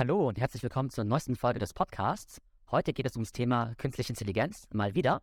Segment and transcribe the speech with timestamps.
[0.00, 2.40] Hallo und herzlich willkommen zur neuesten Folge des Podcasts.
[2.70, 5.20] Heute geht es ums Thema künstliche Intelligenz, mal wieder,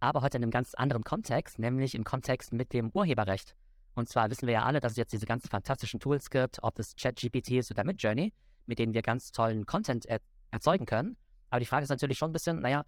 [0.00, 3.56] aber heute in einem ganz anderen Kontext, nämlich im Kontext mit dem Urheberrecht.
[3.94, 6.74] Und zwar wissen wir ja alle, dass es jetzt diese ganzen fantastischen Tools gibt, ob
[6.74, 8.34] das ChatGPT ist oder Midjourney,
[8.66, 10.20] mit denen wir ganz tollen Content er
[10.50, 11.16] erzeugen können.
[11.48, 12.84] Aber die Frage ist natürlich schon ein bisschen, naja,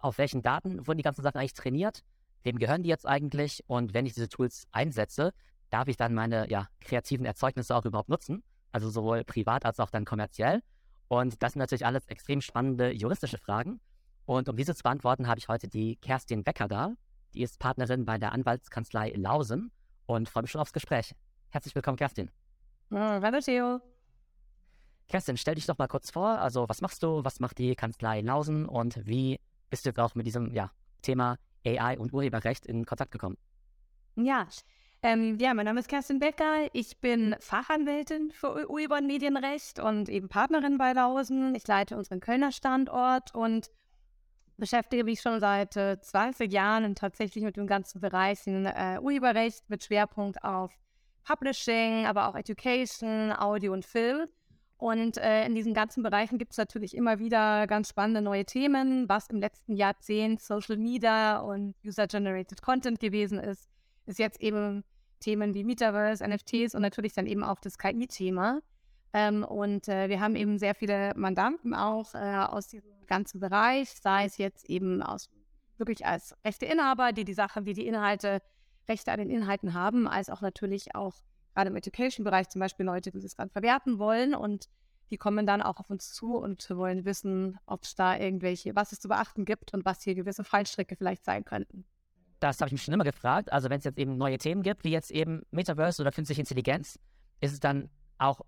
[0.00, 2.02] auf welchen Daten wurden die ganzen Sachen eigentlich trainiert?
[2.42, 3.62] Wem gehören die jetzt eigentlich?
[3.68, 5.32] Und wenn ich diese Tools einsetze,
[5.70, 8.42] darf ich dann meine ja, kreativen Erzeugnisse auch überhaupt nutzen?
[8.72, 10.62] Also sowohl privat als auch dann kommerziell.
[11.08, 13.80] Und das sind natürlich alles extrem spannende juristische Fragen.
[14.26, 16.92] Und um diese zu beantworten, habe ich heute die Kerstin Becker da.
[17.34, 19.70] Die ist Partnerin bei der Anwaltskanzlei Lausen
[20.06, 21.14] und freue mich schon aufs Gespräch.
[21.50, 22.30] Herzlich willkommen, Kerstin.
[22.90, 23.80] Hallo, Theo.
[25.08, 26.28] Kerstin, stell dich doch mal kurz vor.
[26.38, 27.24] Also, was machst du?
[27.24, 28.66] Was macht die Kanzlei Lausen?
[28.66, 29.40] Und wie
[29.70, 33.38] bist du jetzt auch mit diesem ja, Thema AI und Urheberrecht in Kontakt gekommen?
[34.16, 34.46] Ja,
[35.02, 36.68] ähm, ja, mein Name ist Kerstin Becker.
[36.72, 41.54] Ich bin Fachanwältin für Urheber- und Medienrecht und eben Partnerin bei Lausen.
[41.54, 43.70] Ich leite unseren Kölner Standort und
[44.56, 49.84] beschäftige mich schon seit äh, 20 Jahren tatsächlich mit dem ganzen Bereich äh, Urheberrecht mit
[49.84, 50.72] Schwerpunkt auf
[51.24, 54.26] Publishing, aber auch Education, Audio und Film.
[54.78, 59.08] Und äh, in diesen ganzen Bereichen gibt es natürlich immer wieder ganz spannende neue Themen,
[59.08, 63.68] was im letzten Jahrzehnt Social Media und User-Generated Content gewesen ist,
[64.08, 64.84] ist jetzt eben
[65.20, 68.60] Themen wie Metaverse, NFTs und natürlich dann eben auch das KI-Thema.
[69.12, 73.90] Ähm, und äh, wir haben eben sehr viele Mandanten auch äh, aus diesem ganzen Bereich,
[73.90, 75.30] sei es jetzt eben aus
[75.78, 78.42] wirklich als Rechteinhaber, die die Sache, wie die Inhalte,
[78.88, 81.14] Rechte an den Inhalten haben, als auch natürlich auch
[81.54, 84.68] gerade im Education-Bereich zum Beispiel Leute, die das dann verwerten wollen und
[85.10, 88.92] die kommen dann auch auf uns zu und wollen wissen, ob es da irgendwelche, was
[88.92, 91.84] es zu beachten gibt und was hier gewisse Fallstricke vielleicht sein könnten.
[92.40, 93.52] Das habe ich mich schon immer gefragt.
[93.52, 96.98] Also wenn es jetzt eben neue Themen gibt, wie jetzt eben Metaverse oder künstliche Intelligenz,
[97.40, 98.40] ist es dann auch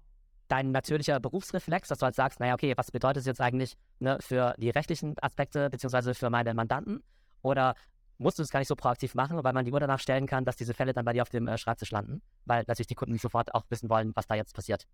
[0.48, 4.18] dein natürlicher Berufsreflex, dass du halt sagst, naja, okay, was bedeutet es jetzt eigentlich ne,
[4.20, 7.02] für die rechtlichen Aspekte beziehungsweise für meine Mandanten?
[7.42, 7.74] Oder
[8.18, 10.44] musst du es gar nicht so proaktiv machen, weil man die Uhr danach stellen kann,
[10.44, 13.16] dass diese Fälle dann bei dir auf dem äh, Schreibtisch landen, weil natürlich die Kunden
[13.18, 14.86] sofort auch wissen wollen, was da jetzt passiert.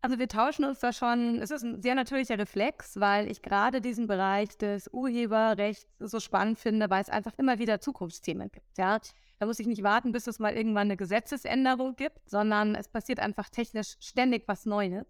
[0.00, 3.80] Also wir tauschen uns da schon, es ist ein sehr natürlicher Reflex, weil ich gerade
[3.80, 8.78] diesen Bereich des Urheberrechts so spannend finde, weil es einfach immer wieder Zukunftsthemen gibt.
[8.78, 9.00] Ja?
[9.40, 13.18] Da muss ich nicht warten, bis es mal irgendwann eine Gesetzesänderung gibt, sondern es passiert
[13.18, 15.04] einfach technisch ständig was Neues.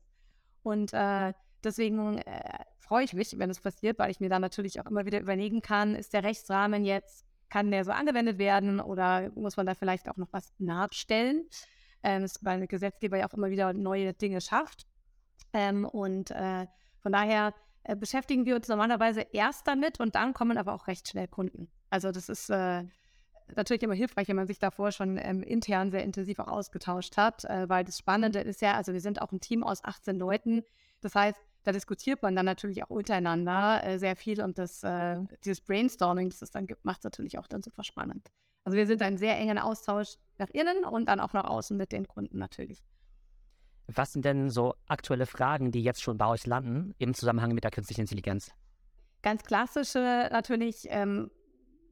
[0.62, 4.80] Und äh, deswegen äh, freue ich mich, wenn es passiert, weil ich mir dann natürlich
[4.80, 9.30] auch immer wieder überlegen kann, ist der Rechtsrahmen jetzt, kann der so angewendet werden oder
[9.34, 11.46] muss man da vielleicht auch noch was nachstellen?
[12.02, 14.86] Ähm, weil der Gesetzgeber ja auch immer wieder neue Dinge schafft.
[15.52, 16.66] Ähm, und äh,
[17.00, 17.54] von daher
[17.84, 21.68] äh, beschäftigen wir uns normalerweise erst damit und dann kommen aber auch recht schnell Kunden.
[21.90, 22.84] Also das ist äh,
[23.56, 27.44] natürlich immer hilfreich, wenn man sich davor schon ähm, intern sehr intensiv auch ausgetauscht hat,
[27.44, 30.64] äh, weil das Spannende ist ja, also wir sind auch ein Team aus 18 Leuten.
[31.00, 35.18] Das heißt, da diskutiert man dann natürlich auch untereinander äh, sehr viel und das, äh,
[35.44, 38.30] dieses Brainstorming, das es dann gibt, macht es natürlich auch dann super spannend.
[38.68, 41.90] Also wir sind ein sehr engen Austausch nach innen und dann auch nach außen mit
[41.90, 42.84] den Kunden natürlich.
[43.86, 47.64] Was sind denn so aktuelle Fragen, die jetzt schon bei euch landen im Zusammenhang mit
[47.64, 48.50] der künstlichen Intelligenz?
[49.22, 51.30] Ganz klassische natürlich, ähm,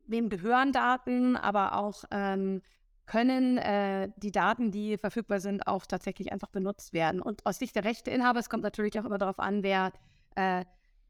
[0.07, 2.61] wem gehören Daten, aber auch ähm,
[3.07, 7.23] können äh, die Daten, die verfügbar sind, auch tatsächlich einfach benutzt werden.
[7.23, 9.95] Und aus Sicht der Rechteinhaber, es kommt natürlich auch immer darauf an, wer
[10.35, 10.67] äh,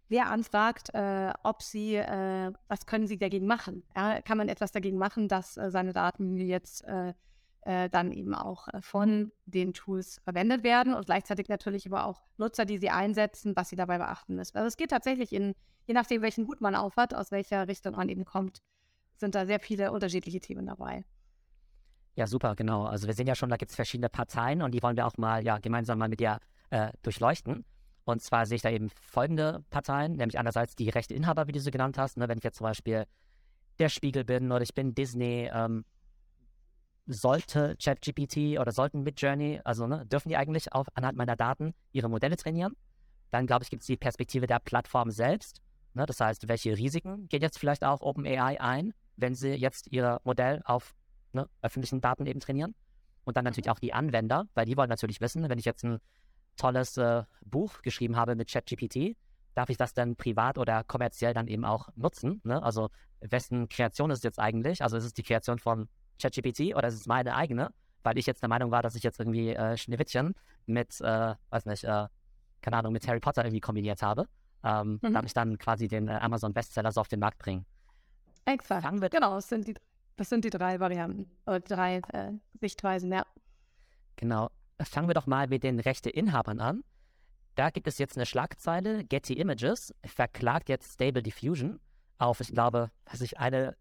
[0.09, 3.83] wer anfragt, äh, ob sie, äh, was können sie dagegen machen?
[3.97, 7.15] Ja, kann man etwas dagegen machen, dass äh, seine Daten jetzt äh,
[7.67, 12.22] äh, dann eben auch äh, von den Tools verwendet werden und gleichzeitig natürlich aber auch
[12.37, 14.56] Nutzer, die sie einsetzen, was sie dabei beachten müssen.
[14.56, 15.53] Also es geht tatsächlich in,
[15.87, 18.62] je nachdem, welchen Hut man aufhat, aus welcher Richtung man eben kommt,
[19.16, 21.05] sind da sehr viele unterschiedliche Themen dabei.
[22.15, 22.84] Ja, super, genau.
[22.84, 25.16] Also wir sehen ja schon, da gibt es verschiedene Parteien und die wollen wir auch
[25.16, 26.39] mal ja gemeinsam mal mit dir
[27.03, 27.65] durchleuchten.
[28.06, 31.72] Und zwar sehe ich da eben folgende Parteien, nämlich einerseits die Rechteinhaber, wie du sie
[31.72, 32.17] genannt hast.
[32.17, 33.05] Ne, wenn ich jetzt zum Beispiel
[33.81, 35.84] der Spiegel bin oder ich bin Disney, ähm,
[37.06, 42.09] sollte ChatGPT oder sollten Midjourney, also ne, dürfen die eigentlich auf, anhand meiner Daten ihre
[42.09, 42.77] Modelle trainieren?
[43.33, 45.60] Dann glaube ich, gibt es die Perspektive der Plattform selbst.
[45.95, 50.21] Ne, das heißt, welche Risiken geht jetzt vielleicht auch OpenAI ein, wenn sie jetzt ihr
[50.22, 50.95] Modell auf
[51.33, 52.77] ne, öffentlichen Daten eben trainieren?
[53.25, 55.98] Und dann natürlich auch die Anwender, weil die wollen natürlich wissen, wenn ich jetzt ein
[56.57, 59.17] tolles äh, Buch geschrieben habe mit ChatGPT,
[59.55, 62.41] darf ich das dann privat oder kommerziell dann eben auch nutzen?
[62.45, 62.63] Ne?
[62.63, 64.83] Also wessen Kreation ist es jetzt eigentlich?
[64.83, 65.89] Also ist es die Kreation von
[66.21, 67.71] ChatGPT oder ist es meine eigene?
[68.03, 70.35] Weil ich jetzt der Meinung war, dass ich jetzt irgendwie äh, Schneewittchen
[70.67, 72.07] mit, äh, weiß nicht, äh,
[72.61, 74.27] keine Ahnung, mit Harry Potter irgendwie kombiniert habe.
[74.63, 75.13] Ähm, mhm.
[75.13, 77.65] Darf ich dann quasi den äh, Amazon Bestseller so auf den Markt bringen?
[78.45, 78.83] Exakt.
[78.83, 79.75] Fangen wir genau, das sind die,
[80.17, 83.25] das sind die drei Varianten oder drei äh, Sichtweisen, ja.
[84.17, 84.51] Genau
[84.83, 86.84] fangen wir doch mal mit den Rechteinhabern an.
[87.55, 91.81] da gibt es jetzt eine Schlagzeile, Getty Images verklagt jetzt Stable Diffusion
[92.19, 93.77] auf, ich glaube, was ich, eine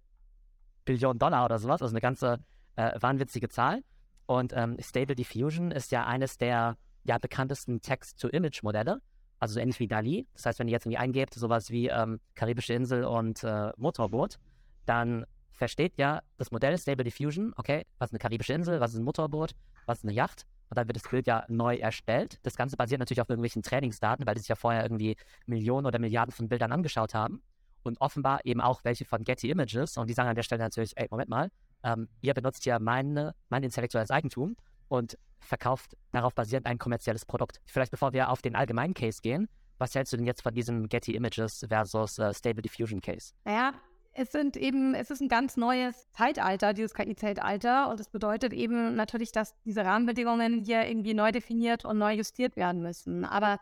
[0.85, 2.39] Billion Dollar oder sowas, also eine ganze
[2.75, 3.83] äh, wahnwitzige Zahl.
[4.27, 9.01] Und ähm, Stable Diffusion ist ja eines der ja, bekanntesten Text-to-Image-Modelle,
[9.39, 10.27] also so ähnlich wie DALI.
[10.33, 14.37] Das heißt, wenn ihr jetzt irgendwie eingebt, sowas wie ähm, Karibische Insel und äh, Motorboot,
[14.85, 18.99] dann versteht ja das Modell Stable Diffusion, okay, was ist eine karibische Insel, was ist
[18.99, 19.55] ein Motorboot,
[19.85, 20.45] was ist eine Yacht.
[20.69, 22.39] Und dann wird das Bild ja neu erstellt.
[22.43, 25.15] Das Ganze basiert natürlich auf irgendwelchen Trainingsdaten, weil die sich ja vorher irgendwie
[25.45, 27.41] Millionen oder Milliarden von Bildern angeschaut haben.
[27.83, 29.97] Und offenbar eben auch welche von Getty Images.
[29.97, 31.51] Und die sagen an der Stelle natürlich, ey, Moment mal,
[31.83, 34.55] ähm, ihr benutzt ja meine, mein intellektuelles Eigentum
[34.87, 37.61] und verkauft darauf basierend ein kommerzielles Produkt.
[37.65, 39.47] Vielleicht bevor wir auf den allgemeinen Case gehen,
[39.77, 43.33] was hältst du denn jetzt von diesem Getty Images versus äh, Stable Diffusion Case?
[43.43, 43.73] Naja,
[44.17, 47.89] es sind eben, es ist ein ganz neues Zeitalter, dieses KI-Zeitalter.
[47.89, 52.55] Und das bedeutet eben natürlich, dass diese Rahmenbedingungen hier irgendwie neu definiert und neu justiert
[52.55, 53.25] werden müssen.
[53.25, 53.59] Aber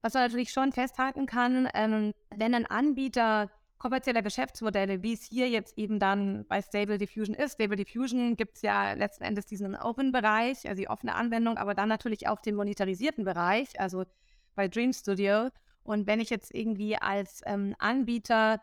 [0.00, 5.48] was man natürlich schon festhalten kann, ähm, wenn ein Anbieter kommerzieller Geschäftsmodelle, wie es hier
[5.50, 7.54] jetzt eben dann bei Stable Diffusion ist.
[7.54, 11.88] Stable Diffusion gibt es ja letzten Endes diesen Open-Bereich, also die offene Anwendung, aber dann
[11.88, 14.04] natürlich auch den monetarisierten Bereich, also
[14.54, 15.48] bei Dream Studio.
[15.82, 18.60] Und wenn ich jetzt irgendwie als ähm, Anbieter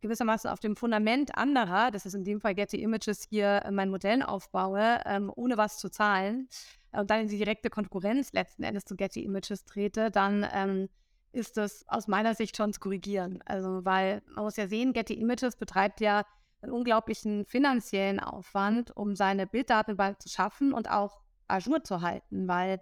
[0.00, 3.90] gewissermaßen auf dem Fundament anderer, das ist in dem Fall Getty Images, hier äh, mein
[3.90, 6.48] Modell aufbaue, ähm, ohne was zu zahlen
[6.92, 10.88] und dann in die direkte Konkurrenz letzten Endes zu Getty Images trete, dann ähm,
[11.32, 13.40] ist das aus meiner Sicht schon zu korrigieren.
[13.44, 16.24] Also, weil man muss ja sehen, Getty Images betreibt ja
[16.62, 22.80] einen unglaublichen finanziellen Aufwand, um seine Bilddatenbank zu schaffen und auch Azure zu halten, weil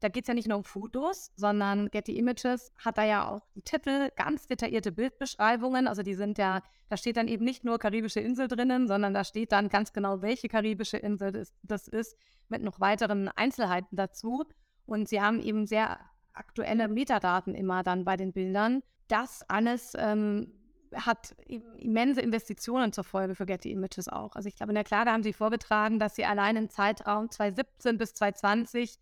[0.00, 3.46] da geht es ja nicht nur um Fotos, sondern Getty Images hat da ja auch
[3.54, 5.86] die Titel, ganz detaillierte Bildbeschreibungen.
[5.86, 9.24] Also die sind ja, da steht dann eben nicht nur karibische Insel drinnen, sondern da
[9.24, 12.16] steht dann ganz genau, welche karibische Insel das, das ist,
[12.48, 14.44] mit noch weiteren Einzelheiten dazu.
[14.86, 16.00] Und sie haben eben sehr
[16.32, 18.82] aktuelle Metadaten immer dann bei den Bildern.
[19.08, 20.52] Das alles ähm,
[20.94, 24.34] hat immense Investitionen zur Folge für Getty Images auch.
[24.34, 27.98] Also ich glaube, in der Klage haben sie vorgetragen, dass sie allein im Zeitraum 2017
[27.98, 28.98] bis 2020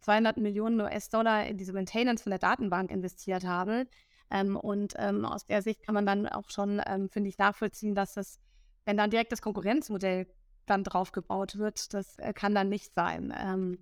[0.00, 3.88] 200 Millionen US-Dollar in diese Maintenance von der Datenbank investiert haben.
[4.30, 7.94] Ähm, und ähm, aus der Sicht kann man dann auch schon, ähm, finde ich, nachvollziehen,
[7.94, 8.38] dass das,
[8.84, 10.26] wenn dann direkt das Konkurrenzmodell
[10.66, 13.34] dann drauf gebaut wird, das äh, kann dann nicht sein.
[13.36, 13.78] Ähm,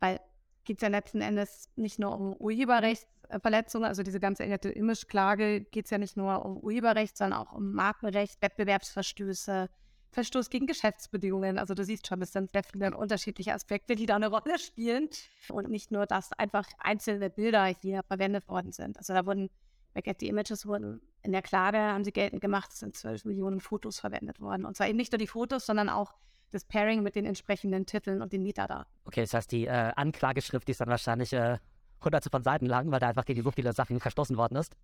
[0.00, 0.20] weil
[0.68, 5.90] geht es ja letzten Endes nicht nur um Urheberrechtsverletzungen, also diese ganze Image-Klage geht es
[5.90, 9.70] ja nicht nur um Urheberrecht, sondern auch um Markenrecht, Wettbewerbsverstöße,
[10.10, 11.58] Verstoß gegen Geschäftsbedingungen.
[11.58, 15.08] Also du siehst schon, es sind sehr viele unterschiedliche Aspekte, die da eine Rolle spielen.
[15.48, 18.96] Und nicht nur, dass einfach einzelne Bilder hier verwendet worden sind.
[18.96, 19.50] Also da wurden
[19.94, 23.24] bei Get the Images wurden in der Klage, haben sie geltend gemacht, es sind 12
[23.24, 24.64] Millionen Fotos verwendet worden.
[24.64, 26.14] Und zwar eben nicht nur die Fotos, sondern auch
[26.50, 28.86] das Pairing mit den entsprechenden Titeln und den Metadaten.
[29.04, 31.58] Okay, das heißt, die äh, Anklageschrift ist dann wahrscheinlich äh,
[32.02, 34.76] hunderte von Seiten lang, weil da einfach gegen so viele Sachen verstoßen worden ist.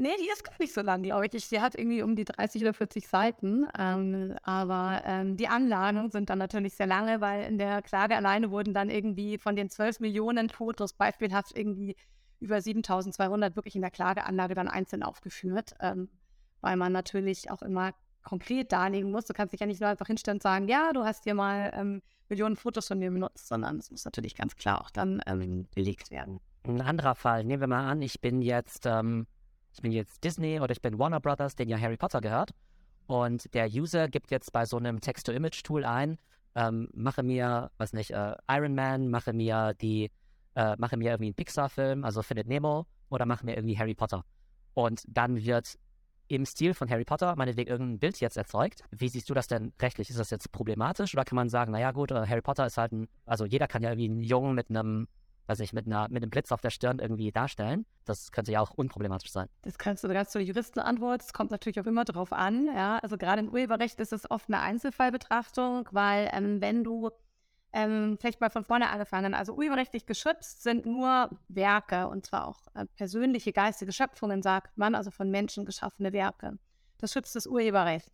[0.00, 1.48] Nee, die ist gar nicht so lang, glaube ich.
[1.48, 3.66] Die hat irgendwie um die 30 oder 40 Seiten.
[3.76, 8.52] Ähm, aber ähm, die Anlagen sind dann natürlich sehr lange, weil in der Klage alleine
[8.52, 11.96] wurden dann irgendwie von den 12 Millionen Fotos beispielhaft irgendwie
[12.38, 16.08] über 7200 wirklich in der Klageanlage dann einzeln aufgeführt, ähm,
[16.60, 17.92] weil man natürlich auch immer
[18.22, 19.24] konkret darlegen muss.
[19.24, 21.72] Du kannst dich ja nicht nur einfach hinstellen und sagen, ja, du hast hier mal
[21.74, 25.66] ähm, Millionen Fotos von mir benutzt, sondern es muss natürlich ganz klar auch dann ähm,
[25.74, 26.38] belegt werden.
[26.62, 29.26] Ein anderer Fall, nehmen wir mal an, ich bin jetzt ähm,
[29.72, 32.50] ich bin jetzt Disney oder ich bin Warner Brothers, den ja Harry Potter gehört.
[33.06, 36.18] Und der User gibt jetzt bei so einem Text-to-Image-Tool ein,
[36.54, 40.10] ähm, mache mir, was nicht, äh, Iron Man, mache mir die,
[40.54, 44.24] äh, mache mir irgendwie einen Pixar-Film, also Findet Nemo, oder mache mir irgendwie Harry Potter.
[44.74, 45.78] Und dann wird
[46.28, 48.84] im Stil von Harry Potter meinetwegen irgendein Bild jetzt erzeugt.
[48.90, 50.10] Wie siehst du das denn rechtlich?
[50.10, 52.92] Ist das jetzt problematisch oder kann man sagen, naja gut, äh, Harry Potter ist halt
[52.92, 55.08] ein, also jeder kann ja irgendwie einen Jungen mit einem
[55.48, 57.86] weiß nicht, mit, einer, mit einem Blitz auf der Stirn irgendwie darstellen.
[58.04, 59.48] Das könnte ja auch unproblematisch sein.
[59.62, 61.22] Das kannst du ganz zu Juristenantwort.
[61.22, 62.66] Es kommt natürlich auch immer darauf an.
[62.66, 62.98] Ja?
[62.98, 67.10] Also gerade im Urheberrecht ist es oft eine Einzelfallbetrachtung, weil ähm, wenn du
[67.72, 69.34] ähm, vielleicht mal von vorne angefangen.
[69.34, 74.94] Also urheberrechtlich geschützt sind nur Werke und zwar auch äh, persönliche geistige Schöpfungen, sagt man,
[74.94, 76.58] also von Menschen geschaffene Werke.
[76.98, 78.10] Das schützt das Urheberrecht.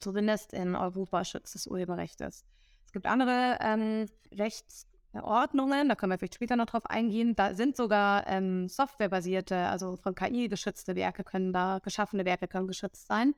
[0.00, 2.44] Zumindest in Europa schützt das Urheberrecht es.
[2.86, 4.86] Es gibt andere ähm, Rechts,
[5.22, 7.34] Ordnungen, da können wir vielleicht später noch drauf eingehen.
[7.36, 12.66] Da sind sogar ähm, softwarebasierte, also von KI geschützte Werke können da, geschaffene Werke können
[12.66, 13.34] geschützt sein.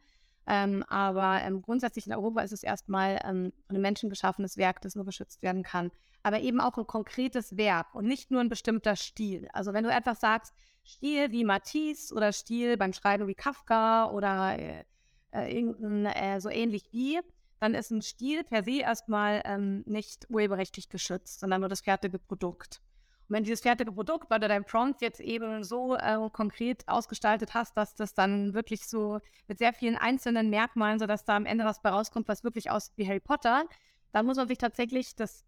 [0.46, 5.04] Ähm, aber ähm, grundsätzlich in Europa ist es erstmal ähm, ein menschengeschaffenes Werk, das nur
[5.04, 5.90] geschützt werden kann.
[6.22, 9.48] Aber eben auch ein konkretes Werk und nicht nur ein bestimmter Stil.
[9.52, 10.52] Also wenn du etwas sagst,
[10.84, 14.84] Stil wie Matisse oder Stil beim Schreiben wie Kafka oder äh,
[15.32, 17.20] äh, irgendein äh, so ähnlich wie,
[17.60, 22.18] dann ist ein Stil per se erstmal ähm, nicht urheberrechtlich geschützt, sondern nur das fertige
[22.18, 22.80] Produkt.
[23.28, 27.54] Und wenn dieses fertige Produkt weil du dein Prompt jetzt eben so äh, konkret ausgestaltet
[27.54, 31.64] hast, dass das dann wirklich so mit sehr vielen einzelnen Merkmalen, sodass da am Ende
[31.64, 33.64] was bei rauskommt, was wirklich aussieht wie Harry Potter,
[34.12, 35.44] dann muss man sich tatsächlich das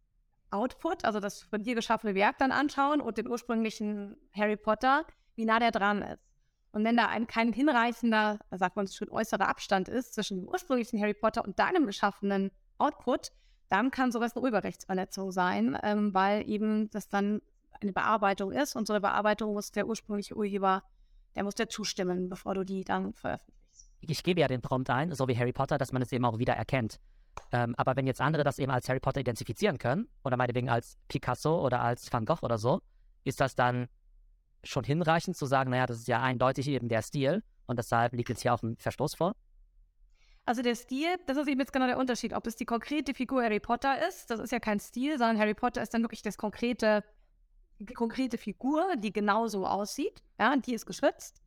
[0.51, 5.47] Output, also das von dir geschaffene Werk dann anschauen und den ursprünglichen Harry Potter, wie
[5.47, 6.32] nah der dran ist.
[6.73, 11.01] Und wenn da ein kein hinreichender, sagt man schon, äußerer Abstand ist zwischen dem ursprünglichen
[11.01, 13.31] Harry Potter und deinem geschaffenen Output,
[13.69, 17.43] dann kann sowas eine Urheberrechtsverletzung sein, ähm, weil eben das dann
[17.81, 20.83] eine Bearbeitung ist und so eine Bearbeitung muss der ursprüngliche Urheber,
[21.35, 23.91] der muss dir zustimmen, bevor du die dann veröffentlichst.
[24.01, 26.39] Ich gebe ja den Prompt ein, so wie Harry Potter, dass man es eben auch
[26.39, 27.01] wieder erkennt.
[27.51, 30.99] Ähm, aber wenn jetzt andere das eben als Harry Potter identifizieren können oder meinetwegen als
[31.09, 32.81] Picasso oder als Van Gogh oder so,
[33.25, 33.89] ist das dann
[34.65, 38.29] schon hinreichend zu sagen, naja, das ist ja eindeutig eben der Stil und deshalb liegt
[38.29, 39.35] jetzt hier auch ein Verstoß vor?
[40.45, 43.43] Also der Stil, das ist eben jetzt genau der Unterschied, ob es die konkrete Figur
[43.43, 46.37] Harry Potter ist, das ist ja kein Stil, sondern Harry Potter ist dann wirklich das
[46.37, 47.05] konkrete,
[47.79, 51.43] die konkrete Figur, die genauso aussieht, ja, die ist geschützt.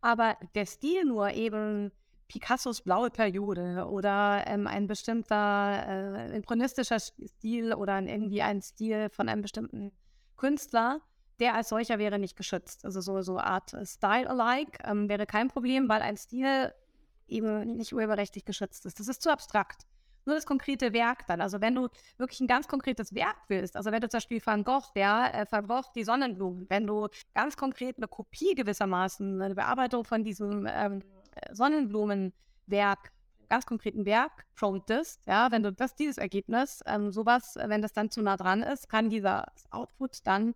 [0.00, 1.92] Aber der Stil nur eben
[2.28, 9.28] Picassos blaue Periode oder ähm, ein bestimmter äh, impressionistischer Stil oder irgendwie ein Stil von
[9.28, 9.92] einem bestimmten
[10.36, 11.00] Künstler,
[11.40, 12.84] der als solcher wäre nicht geschützt.
[12.84, 16.72] Also so, so Art Style-alike ähm, wäre kein Problem, weil ein Stil
[17.28, 18.98] eben nicht urheberrechtlich geschützt ist.
[18.98, 19.86] Das ist zu abstrakt.
[20.24, 21.40] Nur das konkrete Werk dann.
[21.40, 24.62] Also wenn du wirklich ein ganz konkretes Werk willst, also wenn du zum Beispiel Van
[24.62, 29.54] Gogh, der äh, Van Gogh die Sonnenblumen, wenn du ganz konkret eine Kopie gewissermaßen, eine
[29.54, 31.02] Bearbeitung von diesem ähm,
[31.52, 33.12] Sonnenblumenwerk,
[33.48, 38.10] ganz konkreten Werk promptest, ja, wenn du das, dieses Ergebnis, ähm, sowas, wenn das dann
[38.10, 40.54] zu nah dran ist, kann dieser Output dann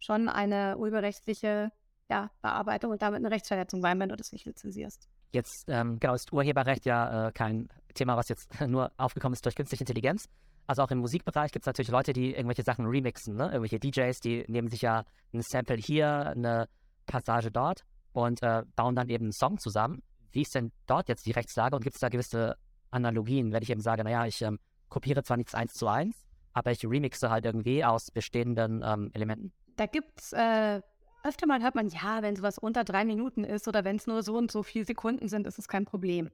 [0.00, 1.70] schon eine urheberrechtliche
[2.10, 5.08] ja, Bearbeitung und damit eine Rechtsverletzung sein, wenn du das nicht lizenzierst.
[5.32, 9.54] Jetzt, ähm, genau, ist Urheberrecht ja äh, kein Thema, was jetzt nur aufgekommen ist durch
[9.54, 10.28] künstliche Intelligenz.
[10.66, 13.44] Also auch im Musikbereich gibt es natürlich Leute, die irgendwelche Sachen remixen, ne?
[13.44, 16.68] Irgendwelche DJs, die nehmen sich ja ein Sample hier, eine
[17.06, 20.02] Passage dort und äh, bauen dann eben einen Song zusammen.
[20.32, 22.56] Wie ist denn dort jetzt die Rechtslage und gibt es da gewisse
[22.90, 26.16] Analogien, wenn ich eben sage, naja, ich ähm, kopiere zwar nichts eins zu eins,
[26.52, 29.52] aber ich remixe halt irgendwie aus bestehenden ähm, Elementen?
[29.80, 30.82] Da gibt es äh,
[31.24, 34.22] öfter mal hört man, ja, wenn sowas unter drei Minuten ist oder wenn es nur
[34.22, 36.28] so und so viele Sekunden sind, ist es kein Problem.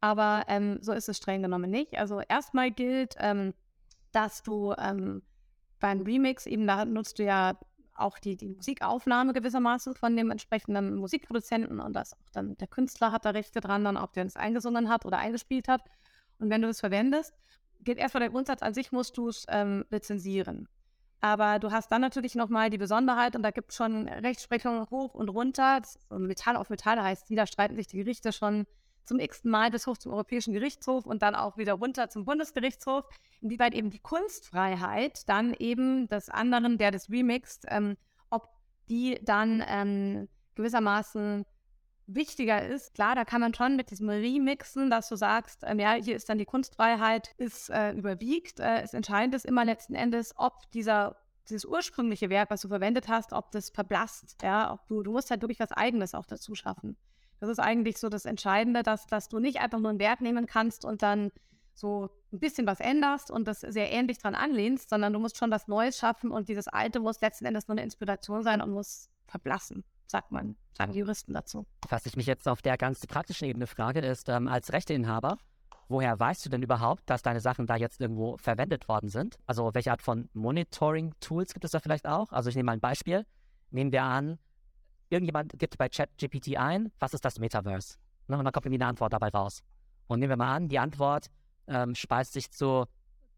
[0.00, 1.96] Aber ähm, so ist es streng genommen nicht.
[1.96, 3.54] Also erstmal gilt, ähm,
[4.10, 5.22] dass du ähm,
[5.78, 7.56] beim Remix eben, da nutzt du ja
[7.94, 13.12] auch die, die Musikaufnahme gewissermaßen von dem entsprechenden Musikproduzenten und das auch dann der Künstler
[13.12, 15.82] hat da Rechte dran, dann ob der es eingesungen hat oder eingespielt hat.
[16.40, 17.32] Und wenn du es verwendest,
[17.78, 20.68] gilt erstmal der Grundsatz, an sich musst du es ähm, lizenzieren.
[21.20, 25.14] Aber du hast dann natürlich nochmal die Besonderheit, und da gibt es schon Rechtsprechung hoch
[25.14, 25.80] und runter.
[25.84, 28.66] So Metall auf Metall heißt, wieder streiten sich die Gerichte schon
[29.04, 33.04] zum x-ten Mal bis hoch zum Europäischen Gerichtshof und dann auch wieder runter zum Bundesgerichtshof,
[33.40, 37.96] inwieweit eben die Kunstfreiheit dann eben des anderen, der das remixt, ähm,
[38.30, 38.50] ob
[38.88, 41.46] die dann ähm, gewissermaßen
[42.08, 42.94] wichtiger ist.
[42.94, 46.28] Klar, da kann man schon mit diesem Remixen, dass du sagst, ähm, ja, hier ist
[46.28, 48.58] dann die Kunstfreiheit, ist äh, überwiegt.
[48.60, 51.16] Äh, es entscheidend ist immer letzten Endes, ob dieser
[51.48, 54.36] dieses ursprüngliche Werk, was du verwendet hast, ob das verblasst.
[54.42, 56.96] Ja, ob du, du musst halt wirklich was Eigenes auch dazu schaffen.
[57.40, 60.46] Das ist eigentlich so das Entscheidende, dass, dass du nicht einfach nur ein Werk nehmen
[60.46, 61.30] kannst und dann
[61.72, 65.50] so ein bisschen was änderst und das sehr ähnlich dran anlehnst, sondern du musst schon
[65.50, 69.08] was Neues schaffen und dieses Alte muss letzten Endes nur eine Inspiration sein und muss
[69.26, 71.66] verblassen sagt man, sagen die Juristen dazu.
[71.88, 75.38] Was ich mich jetzt auf der ganz praktischen Ebene frage, ist, ähm, als Rechteinhaber,
[75.88, 79.38] woher weißt du denn überhaupt, dass deine Sachen da jetzt irgendwo verwendet worden sind?
[79.46, 82.32] Also welche Art von Monitoring-Tools gibt es da vielleicht auch?
[82.32, 83.26] Also ich nehme mal ein Beispiel.
[83.70, 84.38] Nehmen wir an,
[85.10, 87.96] irgendjemand gibt bei ChatGPT ein, was ist das Metaverse?
[88.28, 89.62] Ne, und dann kommt irgendwie eine Antwort dabei raus.
[90.06, 91.26] Und nehmen wir mal an, die Antwort
[91.66, 92.86] ähm, speist sich zu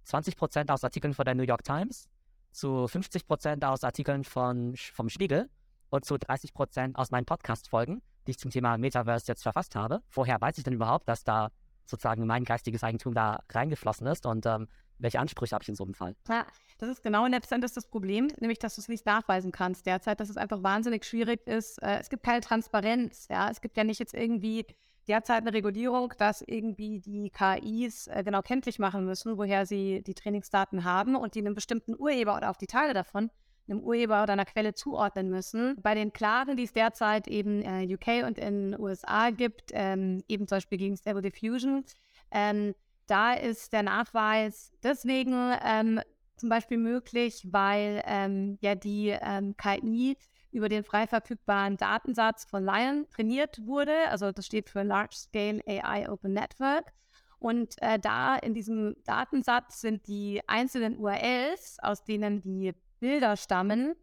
[0.07, 2.09] 20% aus Artikeln von der New York Times,
[2.53, 5.49] zu 50% aus Artikeln von, vom Spiegel
[5.91, 10.01] und zu 30 Prozent aus meinen Podcast-Folgen, die ich zum Thema Metaverse jetzt verfasst habe.
[10.13, 11.51] Woher weiß ich denn überhaupt, dass da
[11.87, 14.69] sozusagen mein geistiges Eigentum da reingeflossen ist und ähm,
[14.99, 16.15] welche Ansprüche habe ich in so einem Fall?
[16.29, 16.47] Ja,
[16.79, 20.29] das ist genau letztendlich das Problem, nämlich dass du es nicht nachweisen kannst derzeit, dass
[20.29, 21.83] es einfach wahnsinnig schwierig ist.
[21.83, 24.67] Äh, es gibt keine Transparenz, ja, es gibt ja nicht jetzt irgendwie
[25.09, 30.15] derzeit eine Regulierung, dass irgendwie die KIs äh, genau kenntlich machen müssen, woher sie die
[30.15, 33.31] Trainingsdaten haben und die einen bestimmten Urheber oder auch die Teile davon
[33.71, 35.77] einem Urheber oder einer Quelle zuordnen müssen.
[35.81, 40.47] Bei den Klagen, die es derzeit eben äh, UK und in USA gibt, ähm, eben
[40.49, 41.85] zum Beispiel gegen Stable Diffusion,
[42.31, 42.75] ähm,
[43.07, 46.01] da ist der Nachweis deswegen ähm,
[46.37, 50.17] zum Beispiel möglich, weil ähm, ja die ähm, KI
[50.53, 54.09] über den frei verfügbaren Datensatz von Lion trainiert wurde.
[54.09, 56.93] Also das steht für Large Scale AI Open Network.
[57.39, 63.95] Und äh, da in diesem Datensatz sind die einzelnen URLs, aus denen die Bilder stammen,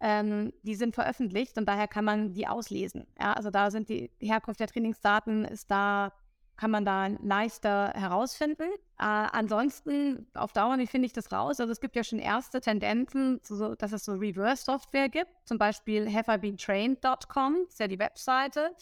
[0.00, 3.06] ähm, die sind veröffentlicht und daher kann man die auslesen.
[3.20, 6.12] Ja, also da sind die, Herkunft der Trainingsdaten ist da,
[6.56, 8.68] kann man da leichter herausfinden.
[8.98, 11.60] Äh, ansonsten auf Dauer, wie finde ich das raus?
[11.60, 16.06] Also es gibt ja schon erste Tendenzen, so, dass es so Reverse-Software gibt, zum Beispiel
[16.12, 18.74] haveibeentrained.com, ist ja die Webseite.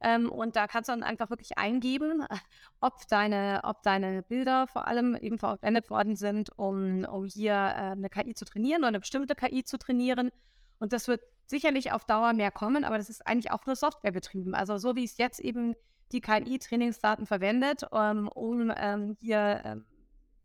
[0.00, 2.24] Ähm, und da kannst du dann einfach wirklich eingeben,
[2.80, 7.92] ob deine, ob deine Bilder vor allem eben verwendet worden sind, um, um hier äh,
[7.92, 10.30] eine KI zu trainieren oder eine bestimmte KI zu trainieren.
[10.78, 14.12] Und das wird sicherlich auf Dauer mehr kommen, aber das ist eigentlich auch nur Software
[14.12, 14.54] betrieben.
[14.54, 15.74] Also so wie es jetzt eben
[16.12, 19.76] die KI-Trainingsdaten verwendet, um, um ähm, hier äh,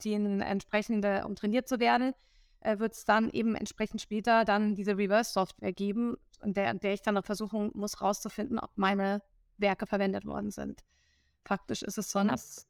[0.03, 2.13] den entsprechende, um trainiert zu werden,
[2.61, 6.93] äh, wird es dann eben entsprechend später dann diese Reverse-Software geben, in der, in der
[6.93, 9.21] ich dann noch versuchen muss, rauszufinden, ob meine
[9.61, 10.83] Werke verwendet worden sind.
[11.43, 12.67] Faktisch ist es sonst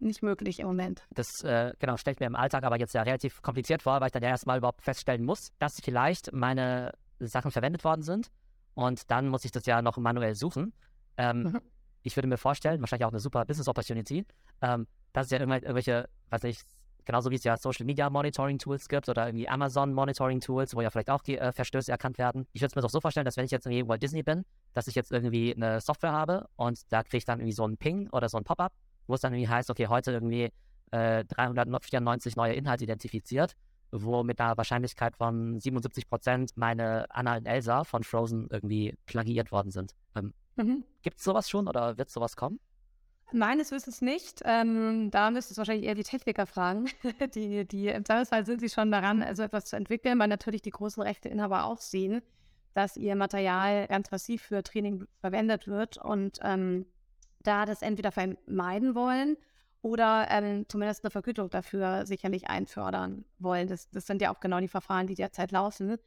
[0.00, 1.06] nicht möglich im Moment.
[1.10, 4.12] Das äh, genau stellt mir im Alltag aber jetzt ja relativ kompliziert vor, weil ich
[4.12, 8.30] dann ja erstmal überhaupt feststellen muss, dass vielleicht meine Sachen verwendet worden sind
[8.74, 10.72] und dann muss ich das ja noch manuell suchen.
[11.16, 11.60] Ähm, mhm.
[12.02, 14.24] Ich würde mir vorstellen, wahrscheinlich auch eine super Business Opportunity,
[14.62, 16.60] ähm, dass es ja irgendwelche, was ich,
[17.08, 20.82] genauso wie es ja Social Media Monitoring Tools gibt oder irgendwie Amazon Monitoring Tools, wo
[20.82, 22.46] ja vielleicht auch die äh, Verstöße erkannt werden.
[22.52, 24.44] Ich würde es mir doch so vorstellen, dass wenn ich jetzt irgendwie Walt Disney bin,
[24.74, 27.78] dass ich jetzt irgendwie eine Software habe und da kriege ich dann irgendwie so einen
[27.78, 28.74] Ping oder so ein Pop-up,
[29.06, 30.52] wo es dann irgendwie heißt, okay, heute irgendwie
[30.90, 33.54] äh, 394 neue Inhalte identifiziert,
[33.90, 39.50] wo mit einer Wahrscheinlichkeit von 77 Prozent meine Anna und Elsa von Frozen irgendwie plagiiert
[39.50, 39.94] worden sind.
[40.14, 40.84] Ähm, mhm.
[41.00, 42.60] Gibt es sowas schon oder wird sowas kommen?
[43.32, 44.42] Meines Wissens nicht.
[44.44, 46.86] Ähm, da müsste es wahrscheinlich eher die Techniker fragen.
[47.34, 50.70] die, die, Im Zweifelsfall sind sie schon daran, also etwas zu entwickeln, weil natürlich die
[50.70, 52.22] großen Rechteinhaber auch sehen,
[52.74, 56.86] dass ihr Material ganz massiv für Training verwendet wird und ähm,
[57.42, 59.36] da das entweder vermeiden wollen
[59.82, 63.68] oder ähm, zumindest eine Vergütung dafür sicherlich einfördern wollen.
[63.68, 65.98] Das, das sind ja auch genau die Verfahren, die derzeit laufen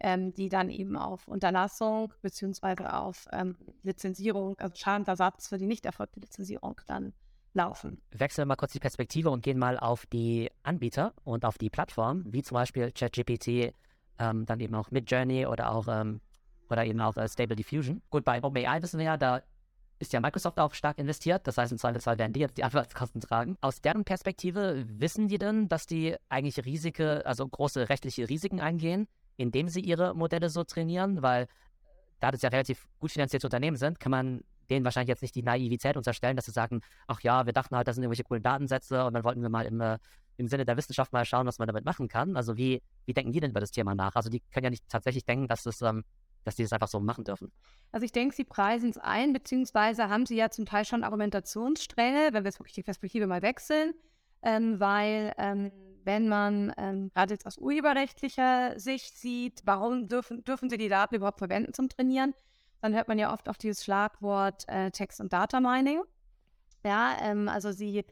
[0.00, 5.86] ähm, die dann eben auf Unterlassung beziehungsweise auf ähm, Lizenzierung, also Schadensersatz für die nicht
[5.86, 7.12] erfolgte Lizenzierung dann
[7.54, 8.00] laufen.
[8.10, 11.70] Wechseln wir mal kurz die Perspektive und gehen mal auf die Anbieter und auf die
[11.70, 13.74] Plattform, wie zum Beispiel ChatGPT,
[14.18, 16.20] ähm, dann eben auch Midjourney oder auch ähm,
[16.70, 18.02] oder eben auch äh, Stable Diffusion.
[18.10, 19.42] Gut, bei OpenAI wissen wir ja, da
[19.98, 21.46] ist ja Microsoft auch stark investiert.
[21.46, 23.56] Das heißt, im Zweifelsfall werden die jetzt die Anwaltskosten tragen.
[23.60, 29.06] Aus deren Perspektive wissen die denn, dass die eigentlich Risiken, also große rechtliche Risiken eingehen,
[29.36, 31.46] indem sie ihre Modelle so trainieren, weil
[32.20, 35.42] da das ja relativ gut finanzierte Unternehmen sind, kann man denen wahrscheinlich jetzt nicht die
[35.42, 39.04] Naivität unterstellen, dass sie sagen, ach ja, wir dachten halt, das sind irgendwelche coolen Datensätze
[39.04, 39.98] und dann wollten wir mal im, äh,
[40.36, 42.36] im Sinne der Wissenschaft mal schauen, was man damit machen kann.
[42.36, 44.16] Also wie, wie denken die denn über das Thema nach?
[44.16, 46.04] Also die können ja nicht tatsächlich denken, dass das ähm,
[46.44, 47.50] dass die das einfach so machen dürfen.
[47.90, 52.28] Also ich denke, sie preisen es ein, beziehungsweise haben sie ja zum Teil schon Argumentationsstränge,
[52.32, 53.94] wenn wir jetzt wirklich die Perspektive mal wechseln,
[54.42, 55.72] ähm, weil ähm,
[56.04, 61.14] wenn man ähm, gerade jetzt aus urheberrechtlicher Sicht sieht, warum dürfen, dürfen sie die Daten
[61.14, 62.34] überhaupt verwenden zum Trainieren,
[62.80, 66.02] dann hört man ja oft auf dieses Schlagwort äh, Text- und Data Mining.
[66.84, 68.04] Ja, ähm, also sie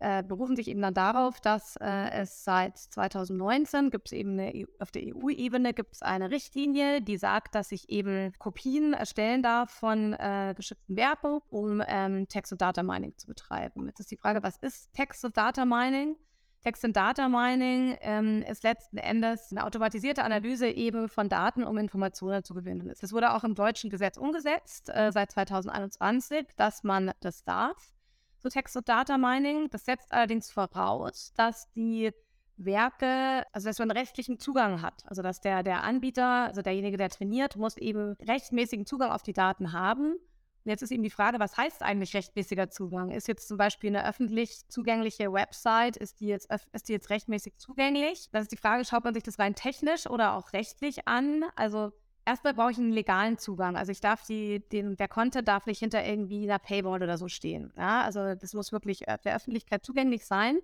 [0.00, 4.54] äh, berufen sich eben dann darauf, dass äh, es seit 2019 gibt es eben eine,
[4.54, 9.42] e auf der EU-Ebene gibt es eine Richtlinie, die sagt, dass ich eben Kopien erstellen
[9.42, 13.86] darf von äh, geschützten Werken, um ähm, Text- und Data Mining zu betreiben.
[13.86, 16.16] Jetzt ist die Frage, was ist Text- und Data Mining?
[16.62, 21.78] Text- und Data Mining ähm, ist letzten Endes eine automatisierte Analyse eben von Daten, um
[21.78, 22.92] Informationen zu gewinnen.
[23.00, 27.92] Das wurde auch im deutschen Gesetz umgesetzt äh, seit 2021, dass man das darf
[28.40, 29.68] so Text- und Data Mining.
[29.70, 32.12] Das setzt allerdings voraus, dass die
[32.56, 35.04] Werke, also dass man rechtlichen Zugang hat.
[35.06, 39.32] Also dass der, der Anbieter, also derjenige, der trainiert, muss eben rechtmäßigen Zugang auf die
[39.32, 40.16] Daten haben.
[40.64, 43.10] Jetzt ist eben die Frage, was heißt eigentlich rechtmäßiger Zugang?
[43.10, 47.56] Ist jetzt zum Beispiel eine öffentlich zugängliche Website, ist die jetzt, ist die jetzt rechtmäßig
[47.56, 48.28] zugänglich?
[48.32, 51.44] Das ist die Frage, schaut man sich das rein technisch oder auch rechtlich an?
[51.56, 51.92] Also
[52.28, 53.76] erstmal brauche ich einen legalen Zugang.
[53.76, 57.28] Also ich darf die, den, der Content darf nicht hinter irgendwie einer Paywall oder so
[57.28, 57.72] stehen.
[57.76, 60.58] Ja, also das muss wirklich der Öffentlichkeit zugänglich sein.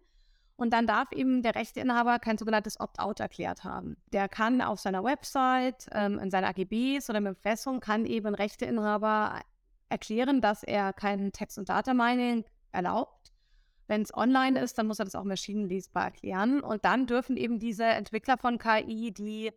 [0.57, 3.97] Und dann darf eben der Rechteinhaber kein sogenanntes Opt-out erklärt haben.
[4.13, 8.35] Der kann auf seiner Website, ähm, in seinen AGBs oder im Impressum kann eben ein
[8.35, 9.41] Rechteinhaber
[9.95, 13.33] erklären, dass er kein Text- und Data-Mining erlaubt.
[13.87, 16.61] Wenn es online ist, dann muss er das auch maschinenlesbar erklären.
[16.61, 19.53] Und dann dürfen eben diese Entwickler von KI, die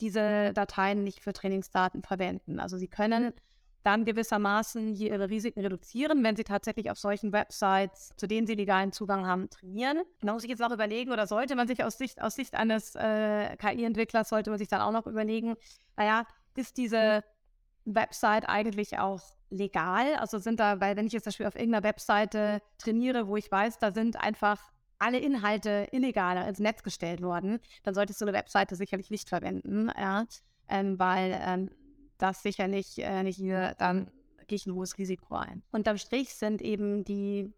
[0.00, 2.60] diese Dateien nicht für Trainingsdaten verwenden.
[2.60, 3.32] Also sie können
[3.82, 8.54] dann gewissermaßen hier ihre Risiken reduzieren, wenn sie tatsächlich auf solchen Websites, zu denen sie
[8.54, 10.02] legalen Zugang haben, trainieren.
[10.20, 12.94] Da muss ich jetzt auch überlegen, oder sollte man sich aus Sicht, aus Sicht eines
[12.96, 15.54] äh, KI-Entwicklers, sollte man sich dann auch noch überlegen,
[15.96, 16.26] naja,
[16.56, 17.22] ist diese
[17.86, 20.16] Website eigentlich auch legal?
[20.16, 23.50] Also sind da, weil wenn ich jetzt zum Beispiel auf irgendeiner Webseite trainiere, wo ich
[23.50, 24.60] weiß, da sind einfach
[24.98, 29.90] alle Inhalte illegaler ins Netz gestellt worden, dann solltest du eine Webseite sicherlich nicht verwenden.
[29.98, 30.24] Ja.
[30.68, 31.70] ähm, weil ähm,
[32.18, 34.10] das sicherlich äh, nicht hier dann
[34.46, 35.62] gehe ich ein hohes Risiko ein.
[35.72, 37.52] Unterm Strich sind eben die,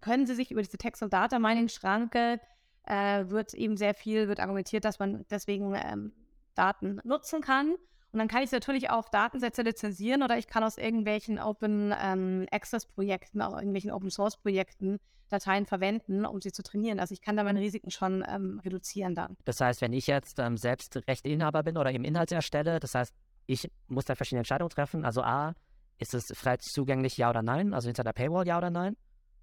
[0.00, 2.40] können Sie sich über diese Text- und Data-Mining-Schranke,
[2.86, 6.12] äh, wird eben sehr viel, wird argumentiert, dass man deswegen ähm,
[6.54, 7.76] Daten nutzen kann.
[8.14, 12.46] Und dann kann ich natürlich auch Datensätze lizenzieren oder ich kann aus irgendwelchen Open ähm,
[12.52, 15.00] Access Projekten, auch irgendwelchen Open Source Projekten
[15.30, 17.00] Dateien verwenden, um sie zu trainieren.
[17.00, 19.36] Also ich kann da meine Risiken schon ähm, reduzieren dann.
[19.44, 23.12] Das heißt, wenn ich jetzt ähm, selbst Rechteinhaber bin oder eben Inhalte erstelle, das heißt,
[23.46, 25.04] ich muss da verschiedene Entscheidungen treffen.
[25.04, 25.56] Also A,
[25.98, 27.74] ist es frei zugänglich, ja oder nein?
[27.74, 28.96] Also hinter der Paywall, ja oder nein?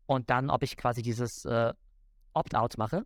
[0.05, 1.73] Und dann, ob ich quasi dieses äh,
[2.33, 3.05] Opt-out mache.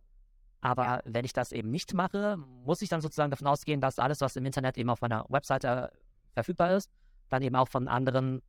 [0.66, 1.00] Aber ja.
[1.04, 4.34] wenn ich das eben nicht mache, muss ich dann sozusagen davon ausgehen, dass alles, was
[4.34, 5.92] im Internet eben auf meiner Webseite
[6.32, 6.90] verfügbar ist,
[7.28, 8.42] dann eben auch von anderen,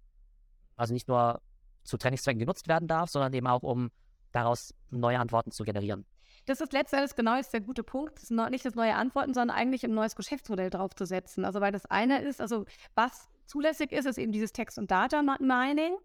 [0.77, 1.39] also nicht nur
[1.83, 3.91] zu Trainingszwecken genutzt werden darf, sondern eben auch, um
[4.31, 6.07] daraus neue Antworten zu generieren.
[6.47, 8.15] Das ist letztendlich genau ist der gute Punkt.
[8.15, 11.45] Das ist nicht das neue Antworten, sondern eigentlich ein neues Geschäftsmodell draufzusetzen.
[11.45, 15.97] Also weil das eine ist, also was zulässig ist, ist eben dieses Text- und Data-Mining.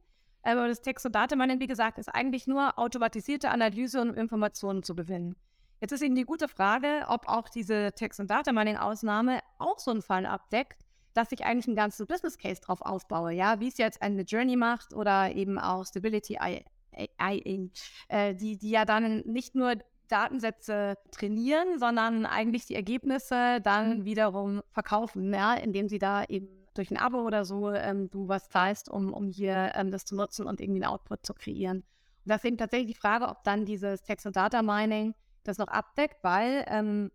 [0.43, 4.95] Aber das Text- und Data-Mining, wie gesagt, ist eigentlich nur automatisierte Analyse und Informationen zu
[4.95, 5.37] gewinnen.
[5.83, 10.01] Jetzt ist eben die gute Frage, ob auch diese Text- und Data-Mining-Ausnahme auch so einen
[10.01, 14.01] Fall abdeckt, dass ich eigentlich ein ganzes Business Case drauf aufbaue, ja, wie es jetzt
[14.01, 17.71] eine Journey macht oder eben auch Stability AI,
[18.09, 19.75] äh, die, die ja dann nicht nur
[20.07, 24.05] Datensätze trainieren, sondern eigentlich die Ergebnisse dann mhm.
[24.05, 28.49] wiederum verkaufen, ja, indem sie da eben durch ein Abo oder so ähm, du was
[28.49, 31.79] zahlst, um, um hier ähm, das zu nutzen und irgendwie einen Output zu kreieren.
[31.79, 35.59] Und das ist eben tatsächlich die Frage, ob dann dieses Text- und Data Mining das
[35.59, 37.11] noch abdeckt, weil ähm,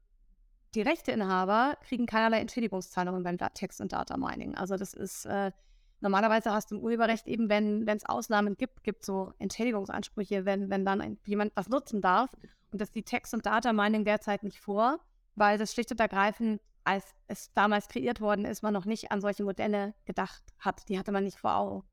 [0.76, 4.56] die Rechteinhaber kriegen keinerlei Entschädigungszahlungen beim Text- und Data Mining.
[4.56, 5.52] Also das ist äh,
[6.02, 10.86] normalerweise hast du im Urheberrecht eben, wenn es Ausnahmen gibt, gibt so Entschädigungsansprüche, wenn, wenn
[10.86, 12.30] dann ein, jemand was nutzen darf.
[12.72, 15.00] Und das sieht Text- und Data Mining derzeit nicht vor,
[15.36, 19.22] weil das schlicht und ergreifend, als es damals kreiert worden ist, man noch nicht an
[19.22, 20.88] solche Modelle gedacht hat.
[20.90, 21.84] Die hatte man nicht vor Augen.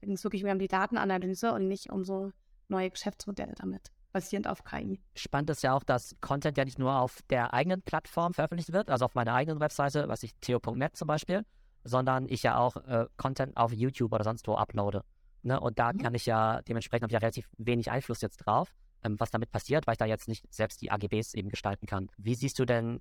[0.00, 2.32] Da ging es wirklich mehr um die Datenanalyse und nicht um so
[2.68, 5.00] neue Geschäftsmodelle damit basierend auf KI.
[5.14, 8.90] Spannend ist ja auch, dass Content ja nicht nur auf der eigenen Plattform veröffentlicht wird,
[8.90, 11.44] also auf meiner eigenen Webseite, was ich theo.net zum Beispiel,
[11.84, 15.02] sondern ich ja auch äh, Content auf YouTube oder sonst wo uploade.
[15.42, 15.58] Ne?
[15.58, 15.98] Und da mhm.
[15.98, 19.50] kann ich ja, dementsprechend habe ich ja relativ wenig Einfluss jetzt drauf, ähm, was damit
[19.50, 22.08] passiert, weil ich da jetzt nicht selbst die AGBs eben gestalten kann.
[22.16, 23.00] Wie siehst du denn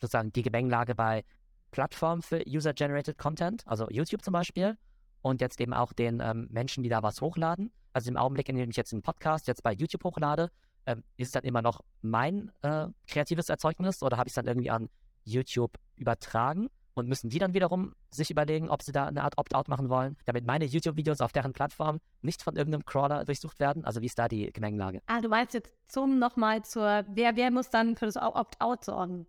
[0.00, 1.24] sozusagen die Gemengelage bei
[1.70, 4.76] Plattformen für User-Generated Content, also YouTube zum Beispiel,
[5.22, 7.72] und jetzt eben auch den ähm, Menschen, die da was hochladen?
[7.92, 10.50] Also im Augenblick, in dem ich jetzt einen Podcast jetzt bei YouTube hochlade,
[10.86, 14.70] ähm, ist dann immer noch mein äh, kreatives Erzeugnis oder habe ich es dann irgendwie
[14.70, 14.88] an
[15.24, 16.68] YouTube übertragen?
[16.94, 20.18] Und müssen die dann wiederum sich überlegen, ob sie da eine Art Opt-out machen wollen,
[20.26, 23.86] damit meine YouTube-Videos auf deren Plattform nicht von irgendeinem Crawler durchsucht werden?
[23.86, 25.00] Also wie ist da die Gemengelage?
[25.06, 29.26] Ah, du meinst jetzt zum nochmal zur, wer, wer muss dann für das Opt-out sorgen?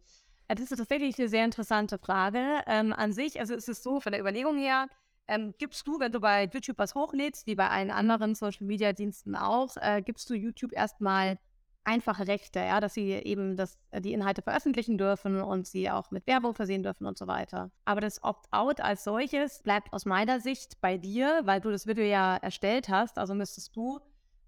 [0.50, 2.44] Das ist tatsächlich eine sehr interessante Frage.
[2.68, 4.88] Ähm, an sich, also ist es so, von der Überlegung her,
[5.28, 8.94] ähm, gibst du, wenn du bei YouTube was hochlädst, wie bei allen anderen Social Media
[8.94, 11.38] Diensten auch, äh, gibst du YouTube erstmal
[11.86, 16.12] einfache Rechte, ja, dass sie eben das, äh, die Inhalte veröffentlichen dürfen und sie auch
[16.12, 17.72] mit Werbung versehen dürfen und so weiter.
[17.86, 22.06] Aber das Opt-out als solches bleibt aus meiner Sicht bei dir, weil du das Video
[22.06, 23.18] ja erstellt hast.
[23.18, 24.00] Also müsstest du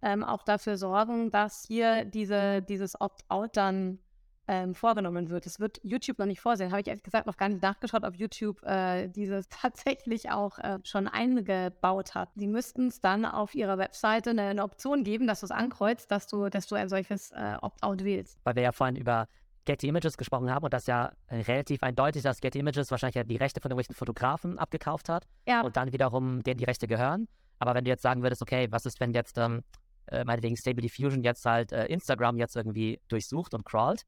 [0.01, 3.99] ähm, auch dafür sorgen, dass hier diese, dieses Opt-out dann
[4.47, 5.45] ähm, vorgenommen wird.
[5.45, 6.71] Das wird YouTube noch nicht vorsehen.
[6.71, 10.79] Habe ich ehrlich gesagt noch gar nicht nachgeschaut, ob YouTube äh, dieses tatsächlich auch äh,
[10.84, 12.29] schon eingebaut hat.
[12.36, 16.12] Sie müssten es dann auf ihrer Webseite eine, eine Option geben, dass du es ankreuzt,
[16.12, 18.39] dass du, dass du ein solches äh, Opt-out wählst.
[18.43, 19.27] Weil wir ja vorhin über
[19.65, 23.38] Getty Images gesprochen haben und das ja relativ eindeutig, dass Getty Images wahrscheinlich ja die
[23.38, 25.62] Rechte von irgendwelchen Fotografen abgekauft hat ja.
[25.62, 27.27] und dann wiederum denen die Rechte gehören.
[27.58, 29.63] Aber wenn du jetzt sagen würdest, okay, was ist, wenn jetzt ähm,
[30.08, 34.03] äh, meinetwegen Stable Diffusion jetzt halt äh, Instagram jetzt irgendwie durchsucht und crawlt,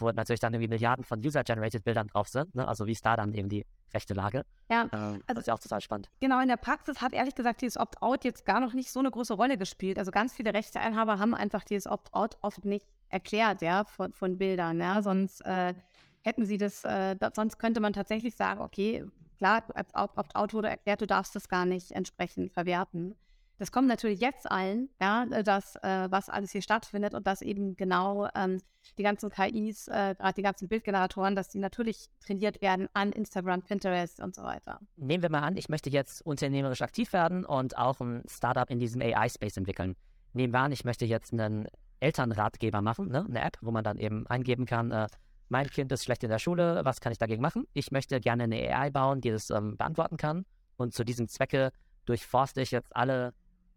[0.00, 2.54] wo natürlich dann irgendwie Milliarden von User-Generated Bildern drauf sind.
[2.54, 2.66] Ne?
[2.66, 4.44] Also wie ist da dann eben die rechte Lage?
[4.70, 6.10] Ja, ähm, also, das ist ja auch total spannend.
[6.20, 9.10] Genau, in der Praxis hat ehrlich gesagt dieses Opt-out jetzt gar noch nicht so eine
[9.10, 9.98] große Rolle gespielt.
[9.98, 14.80] Also ganz viele Rechteinhaber haben einfach dieses Opt-out oft nicht erklärt, ja, von, von Bildern.
[14.80, 15.74] Ja, sonst äh,
[16.22, 19.04] hätten sie das, äh, sonst könnte man tatsächlich sagen, okay,
[19.38, 23.16] klar, Opt-out wurde erklärt, du darfst das gar nicht entsprechend verwerten.
[23.60, 27.42] Das kommt natürlich jetzt allen, ja, äh, das, äh, was alles hier stattfindet und dass
[27.42, 28.62] eben genau ähm,
[28.96, 33.60] die ganzen KIs, äh, gerade die ganzen Bildgeneratoren, dass die natürlich trainiert werden an Instagram,
[33.60, 34.80] Pinterest und so weiter.
[34.96, 38.78] Nehmen wir mal an, ich möchte jetzt unternehmerisch aktiv werden und auch ein Startup in
[38.78, 39.94] diesem AI-Space entwickeln.
[40.32, 41.68] Nehmen wir an, ich möchte jetzt einen
[42.00, 43.26] Elternratgeber machen, ne?
[43.28, 45.06] eine App, wo man dann eben eingeben kann, äh,
[45.50, 47.66] mein Kind ist schlecht in der Schule, was kann ich dagegen machen?
[47.74, 50.46] Ich möchte gerne eine AI bauen, die das ähm, beantworten kann.
[50.78, 51.72] Und zu diesem Zwecke
[52.06, 53.34] durchforste ich jetzt alle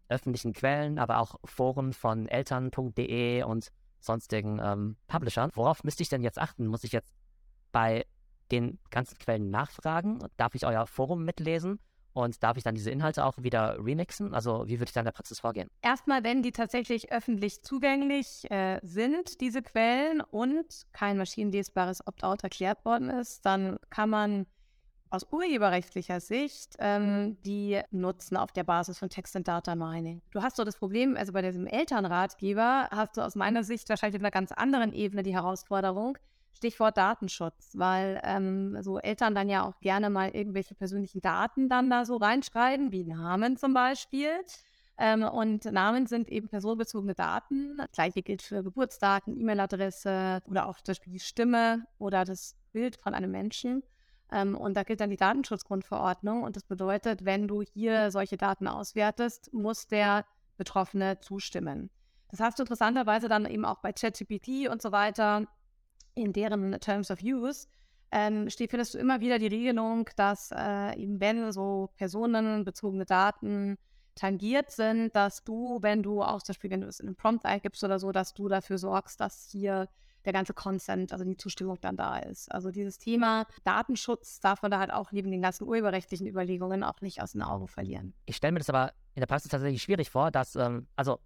[0.08, 5.50] öffentlichen Quellen, aber auch Foren von eltern.de und sonstigen ähm, Publishern.
[5.54, 6.66] Worauf müsste ich denn jetzt achten?
[6.66, 7.14] Muss ich jetzt
[7.72, 8.04] bei
[8.52, 10.20] den ganzen Quellen nachfragen?
[10.36, 11.80] Darf ich euer Forum mitlesen?
[12.12, 14.34] Und darf ich dann diese Inhalte auch wieder remixen?
[14.34, 15.68] Also wie würde ich dann in der Praxis vorgehen?
[15.82, 22.84] Erstmal, wenn die tatsächlich öffentlich zugänglich äh, sind, diese Quellen, und kein maschinenlesbares Opt-out erklärt
[22.84, 24.46] worden ist, dann kann man
[25.14, 30.20] aus urheberrechtlicher Sicht ähm, die nutzen auf der Basis von Text and Data Mining.
[30.32, 34.16] Du hast so das Problem, also bei diesem Elternratgeber hast du aus meiner Sicht wahrscheinlich
[34.16, 36.18] auf einer ganz anderen Ebene die Herausforderung,
[36.52, 41.90] Stichwort Datenschutz, weil ähm, so Eltern dann ja auch gerne mal irgendwelche persönlichen Daten dann
[41.90, 44.30] da so reinschreiben, wie Namen zum Beispiel.
[44.98, 47.76] Ähm, und Namen sind eben personenbezogene Daten.
[47.78, 52.96] Das gleiche gilt für Geburtsdaten, E-Mail-Adresse oder auch zum Beispiel die Stimme oder das Bild
[52.96, 53.82] von einem Menschen.
[54.34, 56.42] Ähm, und da gilt dann die Datenschutzgrundverordnung.
[56.42, 61.90] Und das bedeutet, wenn du hier solche Daten auswertest, muss der Betroffene zustimmen.
[62.28, 65.46] Das hast du interessanterweise dann eben auch bei ChatGPT und so weiter
[66.14, 67.68] in deren Terms of Use
[68.14, 73.76] ähm, findest du immer wieder die Regelung, dass äh, eben wenn so personenbezogene Daten
[74.14, 77.44] tangiert sind, dass du, wenn du auch zum Beispiel, wenn du es in einem Prompt
[77.44, 79.88] eingibst oder so, dass du dafür sorgst, dass hier
[80.24, 82.50] der ganze Consent, also die Zustimmung dann da ist.
[82.50, 87.00] Also dieses Thema Datenschutz darf man da halt auch neben den ganzen urheberrechtlichen Überlegungen auch
[87.00, 88.14] nicht aus den Augen verlieren.
[88.26, 91.20] Ich stelle mir das aber in der Praxis tatsächlich schwierig vor, dass, ähm, also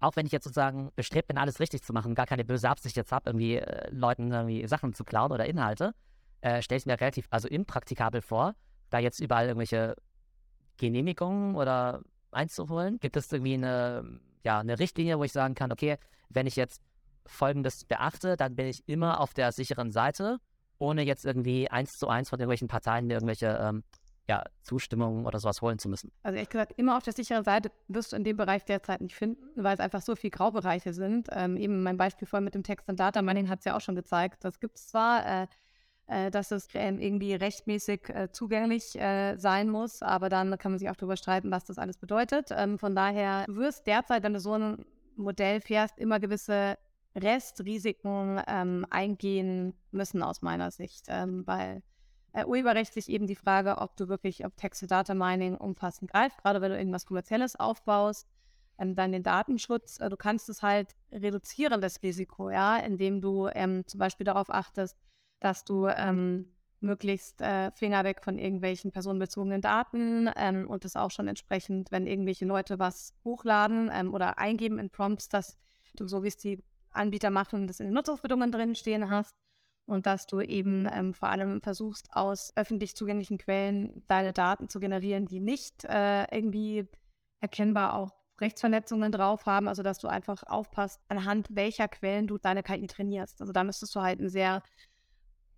[0.00, 2.96] auch wenn ich jetzt sozusagen bestrebt bin, alles richtig zu machen, gar keine böse Absicht
[2.96, 5.94] jetzt habe, irgendwie äh, Leuten irgendwie Sachen zu klauen oder Inhalte,
[6.40, 8.54] äh, stelle ich mir relativ, also impraktikabel vor,
[8.90, 9.96] da jetzt überall irgendwelche
[10.76, 12.98] Genehmigungen oder einzuholen.
[13.00, 15.96] Gibt es irgendwie eine, ja, eine Richtlinie, wo ich sagen kann, okay,
[16.28, 16.82] wenn ich jetzt
[17.26, 20.38] Folgendes beachte, dann bin ich immer auf der sicheren Seite,
[20.78, 23.82] ohne jetzt irgendwie eins zu eins von irgendwelchen Parteien irgendwelche ähm,
[24.28, 26.10] ja, Zustimmung oder sowas holen zu müssen.
[26.22, 29.14] Also ehrlich gesagt, immer auf der sicheren Seite wirst du in dem Bereich derzeit nicht
[29.14, 31.28] finden, weil es einfach so viele Graubereiche sind.
[31.30, 33.80] Ähm, eben mein Beispiel vorhin mit dem Text und Data Mining hat es ja auch
[33.80, 34.44] schon gezeigt.
[34.44, 35.46] Das gibt es zwar, äh,
[36.08, 40.78] äh, dass es ähm, irgendwie rechtmäßig äh, zugänglich äh, sein muss, aber dann kann man
[40.78, 42.48] sich auch darüber streiten, was das alles bedeutet.
[42.50, 44.84] Ähm, von daher, du wirst derzeit, wenn du so ein
[45.16, 46.78] Modell fährst, immer gewisse
[47.16, 51.82] Restrisiken ähm, eingehen müssen aus meiner Sicht, ähm, weil
[52.32, 56.70] äh, urheberrechtlich eben die Frage, ob du wirklich, ob Text-to-Data Mining umfassend greift, gerade wenn
[56.70, 58.28] du irgendwas Kommerzielles aufbaust,
[58.78, 59.98] ähm, dann den Datenschutz.
[60.00, 64.50] Äh, du kannst es halt reduzieren, das Risiko, ja, indem du ähm, zum Beispiel darauf
[64.50, 64.96] achtest,
[65.40, 71.10] dass du ähm, möglichst äh, Finger weg von irgendwelchen personenbezogenen Daten ähm, und das auch
[71.10, 75.56] schon entsprechend, wenn irgendwelche Leute was hochladen ähm, oder eingeben in Prompts, dass
[75.96, 76.62] du, so wie es die
[76.96, 79.36] Anbieter machen, das in den Nutzungsbedingungen drin stehen hast
[79.86, 84.80] und dass du eben ähm, vor allem versuchst, aus öffentlich zugänglichen Quellen deine Daten zu
[84.80, 86.88] generieren, die nicht äh, irgendwie
[87.40, 92.62] erkennbar auch Rechtsverletzungen drauf haben, also dass du einfach aufpasst, anhand welcher Quellen du deine
[92.62, 93.40] KI trainierst.
[93.40, 94.62] Also da müsstest du halt eine sehr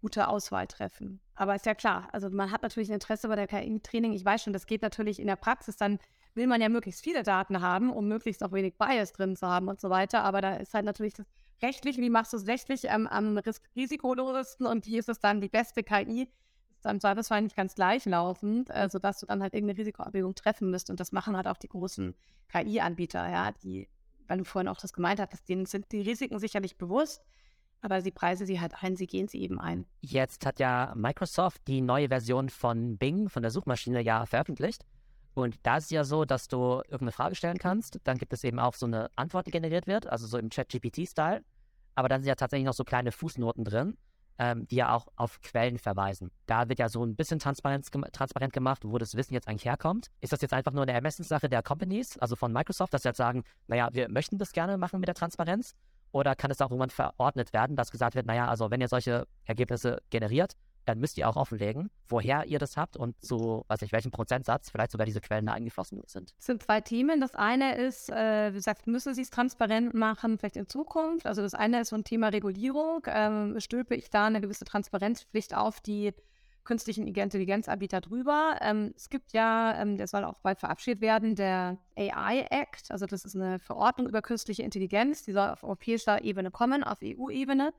[0.01, 1.21] gute Auswahl treffen.
[1.35, 4.13] Aber ist ja klar, also man hat natürlich ein Interesse bei der KI-Training.
[4.13, 5.99] Ich weiß schon, das geht natürlich in der Praxis, dann
[6.39, 9.69] will man ja möglichst viele Daten haben, um möglichst auch wenig Bias drin zu haben
[9.69, 10.23] und so weiter.
[10.23, 11.27] Aber da ist halt natürlich das
[11.61, 13.39] rechtlich, wie machst du es rechtlich ähm, am
[13.77, 16.23] risikolosesten und wie ist es dann die beste KI?
[16.23, 20.91] Ist dann zweifelsfall nicht ganz gleichlaufend, äh, sodass du dann halt irgendeine Risikoabwägung treffen müsst.
[20.91, 22.15] Und das machen halt auch die großen
[22.49, 23.89] KI-Anbieter, ja, die,
[24.29, 27.27] weil du vorhin auch das gemeint hast, denen sind die Risiken sicherlich bewusst,
[27.81, 29.87] aber sie preisen sie halt ein, sie gehen sie eben ein.
[30.01, 34.85] Jetzt hat ja Microsoft die neue Version von Bing, von der Suchmaschine, ja veröffentlicht.
[35.39, 38.45] Und da ist es ja so, dass du irgendeine Frage stellen kannst, dann gibt es
[38.45, 41.43] eben auch so eine Antwort, die generiert wird, also so im Chat-GPT-Style.
[41.95, 43.97] Aber dann sind ja tatsächlich noch so kleine Fußnoten drin,
[44.39, 46.31] ähm, die ja auch auf Quellen verweisen.
[46.47, 50.09] Da wird ja so ein bisschen transparent, transparent gemacht, wo das Wissen jetzt eigentlich herkommt.
[50.21, 53.19] Ist das jetzt einfach nur eine Ermessenssache der Companies, also von Microsoft, dass sie jetzt
[53.19, 55.75] sagen, naja, wir möchten das gerne machen mit der Transparenz?
[56.11, 59.27] Oder kann es auch irgendwann verordnet werden, dass gesagt wird, naja, also wenn ihr solche
[59.45, 60.55] Ergebnisse generiert,
[60.89, 64.71] dann müsst ihr auch offenlegen, woher ihr das habt und zu, weiß ich, welchem Prozentsatz
[64.71, 66.35] vielleicht sogar diese Quellen da eingeflossen sind.
[66.39, 67.21] Es sind zwei Themen.
[67.21, 71.27] Das eine ist, äh, wie gesagt, müssen Sie es transparent machen, vielleicht in Zukunft.
[71.27, 73.03] Also das eine ist so ein Thema Regulierung.
[73.07, 76.15] Ähm, stülpe ich da eine gewisse Transparenzpflicht auf die
[76.65, 78.59] künstlichen Intelligenzanbieter drüber.
[78.61, 82.91] Ähm, es gibt ja, ähm, der soll auch bald verabschiedet werden, der AI Act.
[82.91, 86.99] Also das ist eine Verordnung über künstliche Intelligenz, die soll auf europäischer Ebene kommen, auf
[87.03, 87.73] EU-Ebene.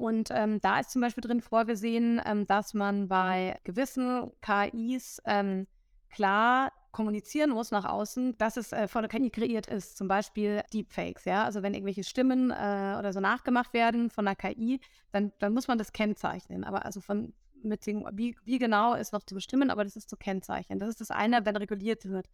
[0.00, 5.66] Und ähm, da ist zum Beispiel drin vorgesehen, ähm, dass man bei gewissen KIs ähm,
[6.08, 9.98] klar kommunizieren muss nach außen, dass es äh, von der KI kreiert ist.
[9.98, 11.44] Zum Beispiel Deepfakes, ja.
[11.44, 14.80] Also wenn irgendwelche Stimmen äh, oder so nachgemacht werden von der KI,
[15.12, 16.64] dann, dann muss man das kennzeichnen.
[16.64, 20.08] Aber also von mit dem, wie, wie genau ist noch zu bestimmen, aber das ist
[20.08, 20.78] zu kennzeichnen.
[20.78, 22.26] Das ist das eine, wenn reguliert wird.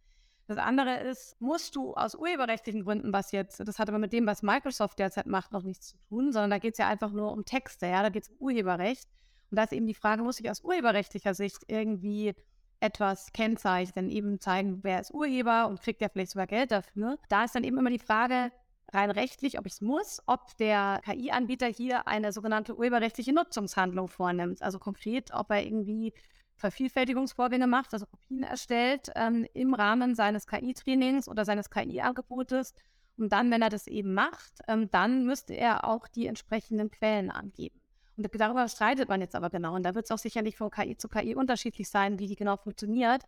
[0.47, 4.25] Das andere ist, musst du aus urheberrechtlichen Gründen, was jetzt, das hat aber mit dem,
[4.25, 7.33] was Microsoft derzeit macht, noch nichts zu tun, sondern da geht es ja einfach nur
[7.33, 9.09] um Texte, ja, da geht es um Urheberrecht.
[9.51, 12.33] Und da ist eben die Frage, muss ich aus urheberrechtlicher Sicht irgendwie
[12.79, 17.17] etwas kennzeichnen, eben zeigen, wer ist Urheber und kriegt ja vielleicht sogar Geld dafür.
[17.27, 18.51] Da ist dann eben immer die Frage,
[18.93, 24.61] rein rechtlich, ob ich es muss, ob der KI-Anbieter hier eine sogenannte urheberrechtliche Nutzungshandlung vornimmt.
[24.61, 26.13] Also konkret, ob er irgendwie
[26.57, 32.73] Vervielfältigungsvorgänge macht, also Kopien erstellt ähm, im Rahmen seines KI-Trainings oder seines KI-Angebotes.
[33.17, 37.31] Und dann, wenn er das eben macht, ähm, dann müsste er auch die entsprechenden Quellen
[37.31, 37.79] angeben.
[38.15, 39.75] Und darüber streitet man jetzt aber genau.
[39.75, 42.57] Und da wird es auch sicherlich von KI zu KI unterschiedlich sein, wie die genau
[42.57, 43.23] funktioniert.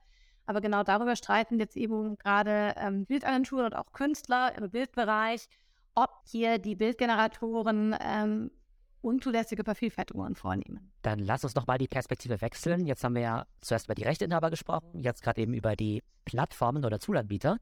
[0.48, 5.48] Aber genau darüber streiten jetzt eben gerade ähm, Bildagenturen und auch Künstler im Bildbereich,
[5.94, 8.52] ob hier die Bildgeneratoren ähm,
[9.02, 10.92] unzulässige Vervielfältigungen vornehmen.
[11.02, 12.86] Dann lass uns doch mal die Perspektive wechseln.
[12.86, 16.86] Jetzt haben wir ja zuerst über die Rechteinhaber gesprochen, jetzt gerade eben über die Plattformen
[16.86, 17.58] oder Zulanbieter.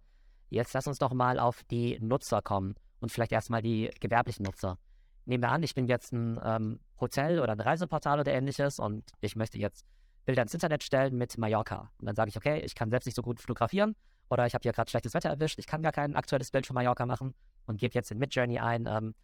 [0.50, 4.78] Jetzt lass uns doch mal auf die Nutzer kommen und vielleicht erstmal die gewerblichen Nutzer.
[5.26, 9.12] Nehmen wir an, ich bin jetzt ein ähm, Hotel oder ein Reiseportal oder ähnliches und
[9.20, 9.86] ich möchte jetzt
[10.26, 11.92] Bilder ins Internet stellen mit Mallorca.
[12.00, 13.96] Und dann sage ich, okay, ich kann selbst nicht so gut fotografieren
[14.30, 16.74] oder ich habe hier gerade schlechtes Wetter erwischt, ich kann gar kein aktuelles Bild von
[16.76, 17.34] Mallorca machen
[17.66, 19.16] und gebe jetzt in Midjourney ein ähm,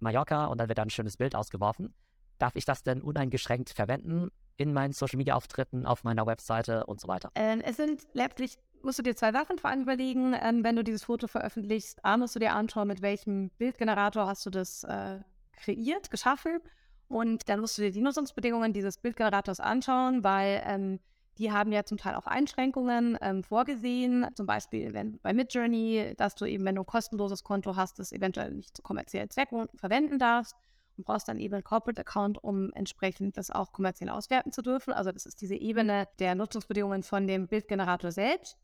[0.00, 1.94] Mallorca und dann wird da ein schönes Bild ausgeworfen.
[2.38, 7.00] Darf ich das denn uneingeschränkt verwenden in meinen Social Media Auftritten, auf meiner Webseite und
[7.00, 7.30] so weiter?
[7.34, 10.84] Ähm, es sind letztlich, musst du dir zwei Sachen vor allem überlegen, ähm, wenn du
[10.84, 12.04] dieses Foto veröffentlichst.
[12.04, 15.20] A, musst du dir anschauen, mit welchem Bildgenerator hast du das äh,
[15.52, 16.60] kreiert, geschaffen.
[17.08, 21.00] Und dann musst du dir die Nutzungsbedingungen dieses Bildgenerators anschauen, weil ähm,
[21.40, 24.26] die haben ja zum Teil auch Einschränkungen ähm, vorgesehen.
[24.34, 28.12] Zum Beispiel wenn, bei Midjourney, dass du eben, wenn du ein kostenloses Konto hast, das
[28.12, 30.54] eventuell nicht zu kommerziellen Zwecken verwenden darfst
[30.98, 34.92] und brauchst dann eben einen Corporate Account, um entsprechend das auch kommerziell auswerten zu dürfen.
[34.92, 38.58] Also das ist diese Ebene der Nutzungsbedingungen von dem Bildgenerator selbst.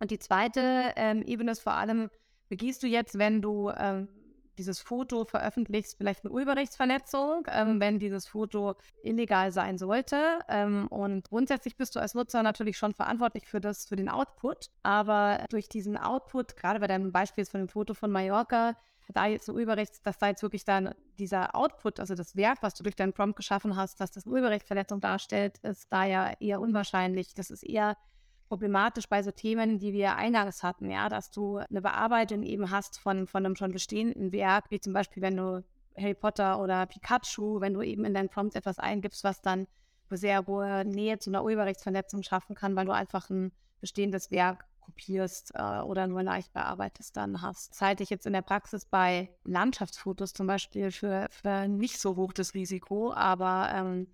[0.00, 2.08] Und die zweite ähm, Ebene ist vor allem,
[2.48, 4.08] begehst du jetzt, wenn du ähm,
[4.58, 10.40] dieses Foto veröffentlichst, vielleicht eine Urheberrechtsverletzung, ähm, wenn dieses Foto illegal sein sollte.
[10.48, 14.70] Ähm, und grundsätzlich bist du als Nutzer natürlich schon verantwortlich für das, für den Output.
[14.82, 18.74] Aber durch diesen Output, gerade bei deinem Beispiel von dem Foto von Mallorca,
[19.12, 22.74] da jetzt ein Urheberrechts, dass da jetzt wirklich dann dieser Output, also das Werk, was
[22.74, 26.60] du durch deinen Prompt geschaffen hast, dass das eine Urheberrechtsverletzung darstellt, ist da ja eher
[26.60, 27.34] unwahrscheinlich.
[27.34, 27.96] Das ist eher
[28.48, 32.98] problematisch bei so Themen, die wir eingangs hatten, ja, dass du eine Bearbeitung eben hast
[32.98, 35.64] von, von einem schon bestehenden Werk, wie zum Beispiel, wenn du
[35.96, 39.66] Harry Potter oder Pikachu, wenn du eben in deinen Prompts etwas eingibst, was dann
[40.10, 44.64] eine sehr hohe Nähe zu einer Urheberrechtsverletzung schaffen kann, weil du einfach ein bestehendes Werk
[44.80, 47.72] kopierst äh, oder nur leicht bearbeitest, dann hast.
[47.72, 52.16] Das halte ich jetzt in der Praxis bei Landschaftsfotos zum Beispiel für, für nicht so
[52.16, 54.06] hoch das Risiko, aber ähm,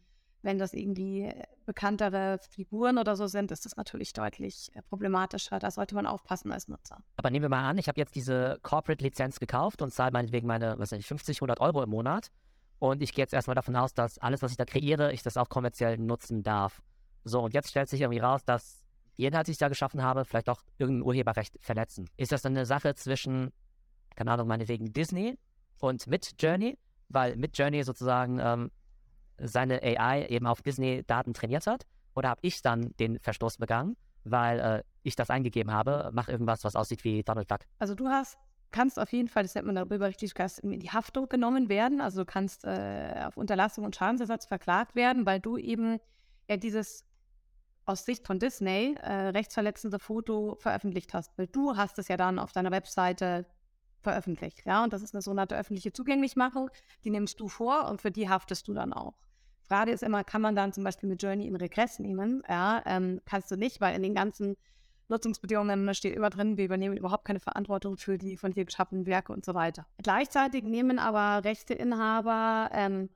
[0.44, 1.33] wenn das irgendwie
[1.64, 5.59] bekanntere Figuren oder so sind, ist das natürlich deutlich äh, problematischer.
[5.59, 7.02] Da sollte man aufpassen als Nutzer.
[7.16, 10.78] Aber nehmen wir mal an, ich habe jetzt diese Corporate-Lizenz gekauft und zahle meinetwegen meine,
[10.78, 12.30] was weiß ich, 50, 100 Euro im Monat.
[12.78, 15.37] Und ich gehe jetzt erstmal davon aus, dass alles, was ich da kreiere, ich das
[15.37, 16.83] auch kommerziell nutzen darf.
[17.24, 18.85] So, und jetzt stellt sich irgendwie raus, dass
[19.16, 22.11] die Inhalte, die ich da geschaffen habe, vielleicht auch irgendein Urheberrecht verletzen.
[22.16, 23.52] Ist das dann eine Sache zwischen,
[24.16, 25.38] keine Ahnung, meinetwegen Disney
[25.78, 26.76] und Midjourney?
[27.09, 28.70] Weil Midjourney sozusagen ähm,
[29.38, 31.87] seine AI eben auf Disney-Daten trainiert hat?
[32.14, 36.64] Oder habe ich dann den Verstoß begangen, weil äh, ich das eingegeben habe, mach irgendwas,
[36.64, 37.61] was aussieht wie Donald Duck?
[37.79, 38.38] Also du hast
[38.75, 42.01] kannst auf jeden Fall, das nennt man darüber richtig, in die Haftung genommen werden.
[42.01, 46.01] Also du kannst äh, auf Unterlassung und Schadensersatz verklagt werden, weil du eben
[46.49, 47.05] ja dieses
[47.87, 51.38] aus Sicht von Disney äh, rechtsverletzende Foto veröffentlicht hast.
[51.38, 53.47] Weil du hast es ja dann auf deiner Webseite
[54.05, 54.64] veröffentlicht.
[54.64, 56.71] Ja, und das ist eine sogenannte öffentliche Zugänglichmachung.
[57.03, 59.14] Die nimmst du vor und für die haftest du dann auch.
[59.62, 62.43] Frage ist immer, kann man dann zum Beispiel mit Journey in Regress nehmen?
[62.49, 64.57] Ja, ähm, kannst du nicht, weil in den ganzen
[65.09, 69.33] Nutzungsbedingungen steht immer drin, wir übernehmen überhaupt keine Verantwortung für die von dir geschaffenen Werke
[69.33, 69.87] und so weiter.
[70.03, 73.11] Gleichzeitig nehmen aber Rechteinhaber, ähm,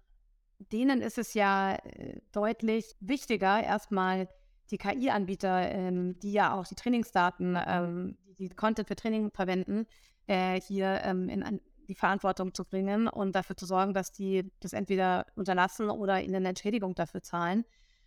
[0.72, 4.29] denen ist es ja äh, deutlich wichtiger, erstmal
[4.70, 9.87] die KI-Anbieter, ähm, die ja auch die Trainingsdaten, ähm, die Content für Training verwenden,
[10.28, 14.74] äh, hier ähm, in, die Verantwortung zu bringen und dafür zu sorgen, dass die das
[14.74, 17.64] entweder unterlassen oder ihnen eine Entschädigung dafür zahlen.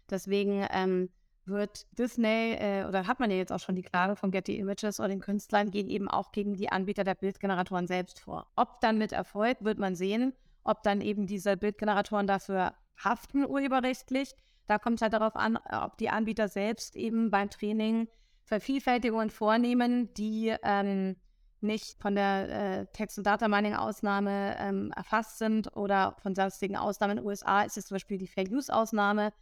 [0.10, 1.10] Deswegen ähm,
[1.46, 5.00] wird Disney, äh, oder hat man ja jetzt auch schon die Klage von Getty Images
[5.00, 8.48] oder den Künstlern, gehen eben auch gegen die Anbieter der Bildgeneratoren selbst vor.
[8.56, 10.34] Ob dann mit Erfolg, wird man sehen,
[10.64, 12.74] ob dann eben diese Bildgeneratoren dafür
[13.04, 14.34] haften urheberrechtlich.
[14.68, 18.08] Da kommt es halt darauf an, ob die Anbieter selbst eben beim Training
[18.44, 21.16] Vervielfältigungen vornehmen, die ähm,
[21.64, 22.50] nicht von der
[22.82, 27.18] äh, Text- und Data-Mining-Ausnahme ähm, erfasst sind oder von sonstigen Ausnahmen.
[27.18, 29.34] In den USA ist es zum Beispiel die Fair-Use-Ausnahme,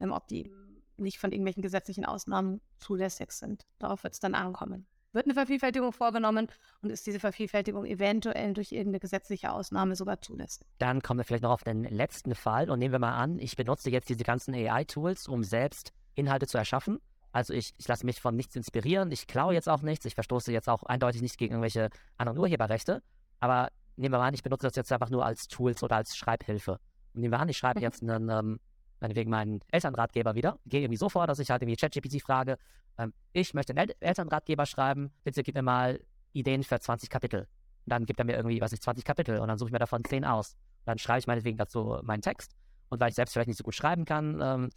[0.00, 0.50] ähm, ob die
[0.98, 3.66] nicht von irgendwelchen gesetzlichen Ausnahmen zulässig sind.
[3.78, 4.86] Darauf wird es dann ankommen.
[5.12, 6.48] wird eine Vervielfältigung vorgenommen
[6.82, 10.66] und ist diese Vervielfältigung eventuell durch irgendeine gesetzliche Ausnahme sogar zulässig.
[10.78, 13.56] Dann kommen wir vielleicht noch auf den letzten Fall und nehmen wir mal an, ich
[13.56, 17.00] benutze jetzt diese ganzen AI-Tools, um selbst Inhalte zu erschaffen.
[17.36, 20.52] Also ich, ich lasse mich von nichts inspirieren, ich klaue jetzt auch nichts, ich verstoße
[20.52, 23.02] jetzt auch eindeutig nicht gegen irgendwelche anderen Urheberrechte,
[23.40, 26.16] aber nehmen wir mal an, ich benutze das jetzt einfach nur als Tools oder als
[26.16, 26.80] Schreibhilfe.
[27.12, 27.82] Und nehmen wir an, ich schreibe mhm.
[27.82, 28.58] jetzt einen, ähm,
[29.00, 32.56] meinetwegen meinen Elternratgeber wieder, gehe irgendwie so vor, dass ich halt irgendwie ChatGPT frage,
[32.96, 36.00] ähm, ich möchte einen El Elternratgeber schreiben, bitte gib mir mal
[36.32, 37.40] Ideen für 20 Kapitel.
[37.40, 37.48] Und
[37.84, 40.02] dann gibt er mir irgendwie, was ich, 20 Kapitel und dann suche ich mir davon
[40.02, 40.54] 10 aus.
[40.54, 42.56] Und dann schreibe ich meinetwegen dazu meinen Text
[42.88, 44.70] und weil ich selbst vielleicht nicht so gut schreiben kann, ähm,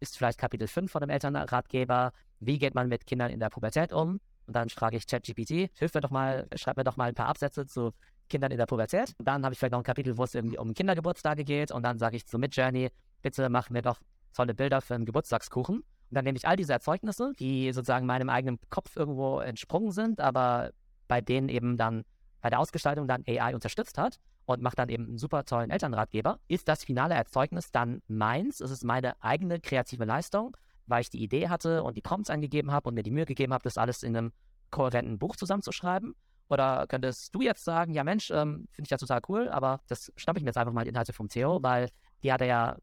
[0.00, 3.92] ist vielleicht Kapitel 5 von dem Elternratgeber, wie geht man mit Kindern in der Pubertät
[3.92, 4.20] um?
[4.46, 7.26] Und dann frage ich ChatGPT, hilf mir doch mal, schreib mir doch mal ein paar
[7.26, 7.92] Absätze zu
[8.28, 9.14] Kindern in der Pubertät.
[9.18, 11.72] Und dann habe ich vielleicht noch ein Kapitel, wo es irgendwie um Kindergeburtstage geht.
[11.72, 12.90] Und dann sage ich zu Midjourney,
[13.22, 13.98] bitte mach mir doch
[14.34, 15.78] tolle Bilder für einen Geburtstagskuchen.
[15.78, 20.20] Und dann nehme ich all diese Erzeugnisse, die sozusagen meinem eigenen Kopf irgendwo entsprungen sind,
[20.20, 20.70] aber
[21.08, 22.04] bei denen eben dann
[22.40, 26.38] bei der Ausgestaltung dann AI unterstützt hat und macht dann eben einen super tollen Elternratgeber.
[26.48, 28.60] Ist das finale Erzeugnis dann meins?
[28.60, 32.70] Ist es meine eigene kreative Leistung, weil ich die Idee hatte und die Prompts eingegeben
[32.70, 34.32] habe und mir die Mühe gegeben habe, das alles in einem
[34.70, 36.14] kohärenten Buch zusammenzuschreiben?
[36.48, 40.12] Oder könntest du jetzt sagen, ja Mensch, ähm, finde ich ja total cool, aber das
[40.16, 41.90] schnappe ich mir jetzt einfach mal die Inhalte vom Theo, weil
[42.22, 42.76] die hat er ja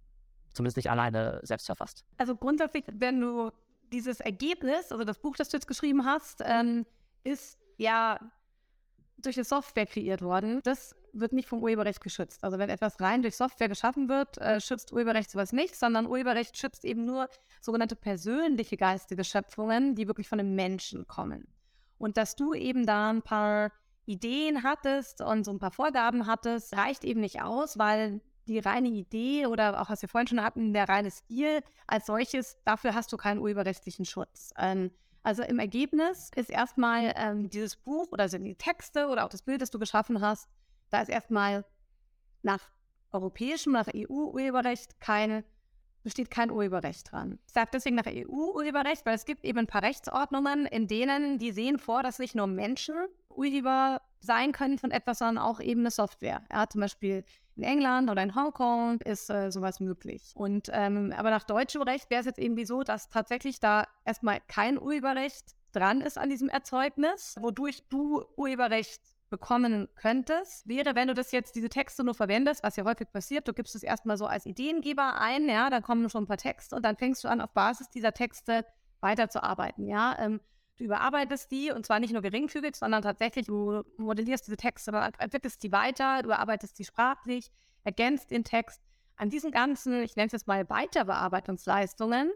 [0.51, 2.03] zumindest nicht alleine selbst verfasst.
[2.17, 3.51] Also grundsätzlich, wenn du
[3.93, 6.85] dieses Ergebnis, also das Buch, das du jetzt geschrieben hast, ähm,
[7.23, 8.19] ist ja
[9.17, 10.59] durch eine Software kreiert worden.
[10.63, 12.43] Das wird nicht vom Urheberrecht geschützt.
[12.43, 16.57] Also wenn etwas rein durch Software geschaffen wird, äh, schützt Urheberrecht sowas nicht, sondern Urheberrecht
[16.57, 17.29] schützt eben nur
[17.61, 21.47] sogenannte persönliche geistige Schöpfungen, die wirklich von einem Menschen kommen.
[21.97, 23.71] Und dass du eben da ein paar
[24.05, 28.89] Ideen hattest und so ein paar Vorgaben hattest, reicht eben nicht aus, weil die reine
[28.89, 33.13] Idee oder auch was wir vorhin schon hatten, der reine Stil als solches, dafür hast
[33.13, 34.53] du keinen urheberrechtlichen Schutz.
[34.57, 34.91] Ähm,
[35.23, 39.41] also im Ergebnis ist erstmal ähm, dieses Buch oder sind die Texte oder auch das
[39.41, 40.49] Bild, das du geschaffen hast,
[40.93, 41.65] da ist erstmal
[42.41, 42.61] nach
[43.11, 45.43] europäischem, nach EU-Urheberrecht keine
[46.03, 47.39] besteht kein Urheberrecht dran.
[47.47, 51.51] Ich sage deswegen nach EU-Urheberrecht, weil es gibt eben ein paar Rechtsordnungen, in denen die
[51.51, 52.95] sehen vor, dass nicht nur Menschen
[53.29, 56.43] Urheber sein können von etwas, sondern auch eben eine Software.
[56.51, 57.23] Ja, zum Beispiel
[57.55, 60.33] in England oder in Hongkong ist äh, sowas möglich.
[60.35, 64.41] Und ähm, aber nach deutschem Recht wäre es jetzt irgendwie so, dass tatsächlich da erstmal
[64.47, 69.01] kein Urheberrecht dran ist an diesem Erzeugnis, wodurch du Urheberrecht
[69.33, 73.47] bekommen könntest, wäre, wenn du das jetzt, diese Texte nur verwendest, was ja häufig passiert,
[73.47, 76.75] du gibst es erstmal so als Ideengeber ein, ja, dann kommen schon ein paar Texte
[76.75, 78.63] und dann fängst du an, auf Basis dieser Texte
[79.01, 80.15] weiterzuarbeiten, ja.
[80.19, 80.39] Ähm,
[80.77, 85.63] du überarbeitest die und zwar nicht nur geringfügig, sondern tatsächlich, du modellierst diese Texte, entwickelst
[85.63, 87.51] die weiter, du arbeitest die sprachlich,
[87.83, 88.83] ergänzt den Text.
[89.15, 92.31] An diesen ganzen, ich nenne es jetzt mal Weiterbearbeitungsleistungen,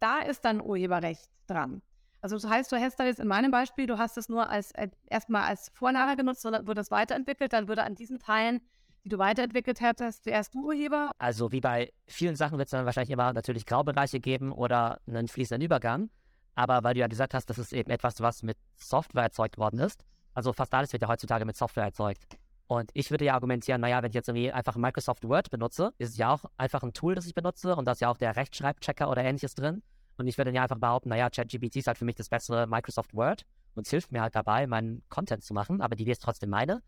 [0.00, 1.82] da ist dann Urheberrecht dran.
[2.20, 4.72] Also das heißt, du hast da jetzt in meinem Beispiel, du hast es nur als
[4.72, 8.60] äh, erstmal als Vorlage genutzt, sondern wird das weiterentwickelt, dann würde an diesen Teilen,
[9.04, 11.12] die du weiterentwickelt hättest, zuerst du Urheber.
[11.18, 15.28] Also wie bei vielen Sachen wird es dann wahrscheinlich immer natürlich Graubereiche geben oder einen
[15.28, 16.10] fließenden Übergang.
[16.56, 19.78] Aber weil du ja gesagt hast, das ist eben etwas, was mit Software erzeugt worden
[19.78, 20.04] ist.
[20.34, 22.36] Also fast alles wird ja heutzutage mit Software erzeugt.
[22.66, 26.10] Und ich würde ja argumentieren, naja, wenn ich jetzt irgendwie einfach Microsoft Word benutze, ist
[26.10, 28.36] es ja auch einfach ein Tool, das ich benutze und da ist ja auch der
[28.36, 29.82] Rechtschreibchecker oder ähnliches drin.
[30.18, 32.66] Und ich würde dann ja einfach behaupten, naja, ChatGPT ist halt für mich das bessere
[32.66, 33.44] Microsoft Word
[33.74, 36.50] und es hilft mir halt dabei, meinen Content zu machen, aber die Idee ist trotzdem
[36.50, 36.82] meine.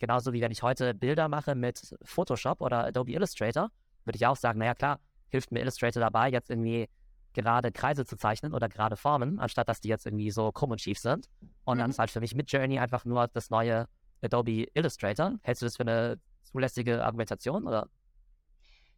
[0.00, 3.70] Genauso wie wenn ich heute Bilder mache mit Photoshop oder Adobe Illustrator,
[4.04, 6.88] würde ich auch sagen, naja klar, hilft mir Illustrator dabei, jetzt irgendwie
[7.32, 10.80] gerade Kreise zu zeichnen oder gerade Formen, anstatt dass die jetzt irgendwie so krumm und
[10.80, 11.28] schief sind.
[11.64, 11.80] Und mhm.
[11.80, 13.86] dann ist halt für mich mit Journey einfach nur das neue
[14.22, 15.38] Adobe Illustrator.
[15.42, 17.88] Hältst du das für eine zulässige Argumentation oder?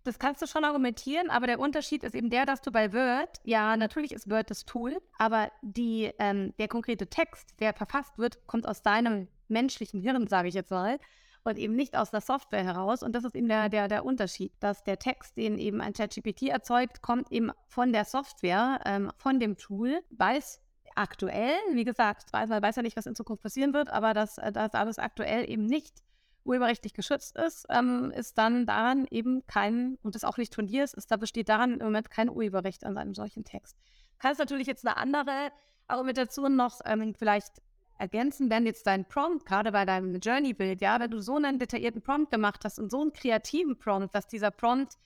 [0.05, 3.41] Das kannst du schon argumentieren, aber der Unterschied ist eben der, dass du bei Word,
[3.43, 8.47] ja, natürlich ist Word das Tool, aber die, ähm, der konkrete Text, der verfasst wird,
[8.47, 10.99] kommt aus deinem menschlichen Hirn, sage ich jetzt mal,
[11.43, 13.03] und eben nicht aus der Software heraus.
[13.03, 16.49] Und das ist eben der, der, der Unterschied, dass der Text, den eben ein ChatGPT
[16.49, 20.61] erzeugt, kommt eben von der Software, ähm, von dem Tool, weiß
[20.97, 24.53] aktuell, wie gesagt, weiß, weiß ja nicht, was in Zukunft passieren wird, aber dass äh,
[24.53, 26.03] das alles aktuell eben nicht
[26.45, 30.85] urheberrechtlich geschützt ist, ähm, ist dann daran eben kein, und das auch nicht von dir
[30.85, 33.77] ist, ist, da besteht daran im Moment kein Urheberrecht an einem solchen Text.
[34.19, 35.51] Kannst natürlich jetzt eine andere
[35.89, 37.61] Argumentation noch ähm, vielleicht
[37.99, 42.03] ergänzen, wenn jetzt dein Prompt, gerade bei deinem Journey-Bild, ja, wenn du so einen detaillierten
[42.03, 44.99] Prompt gemacht hast und so einen kreativen Prompt, dass dieser Prompt,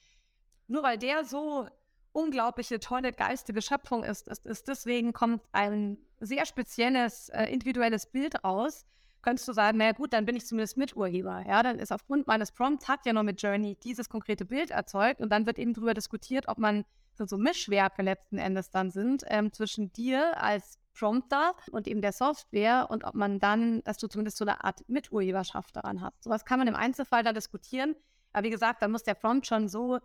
[0.66, 1.68] nur weil der so
[2.12, 8.43] unglaubliche, tolle geistige Schöpfung ist, ist, ist deswegen kommt ein sehr spezielles, äh, individuelles Bild
[8.43, 8.86] raus,
[9.22, 11.44] könntest du sagen, naja gut, dann bin ich zumindest Miturheber.
[11.46, 15.20] Ja, dann ist aufgrund meines Prompts hat ja noch mit Journey dieses konkrete Bild erzeugt
[15.20, 16.84] und dann wird eben darüber diskutiert, ob man
[17.16, 22.86] so Mischwerke letzten Endes dann sind ähm, zwischen dir als Prompter und eben der Software
[22.90, 26.22] und ob man dann, dass du zumindest so eine Art Miturheberschaft daran hast.
[26.22, 27.94] Sowas kann man im Einzelfall dann diskutieren.
[28.32, 29.98] Aber wie gesagt, da muss der Prompt schon so,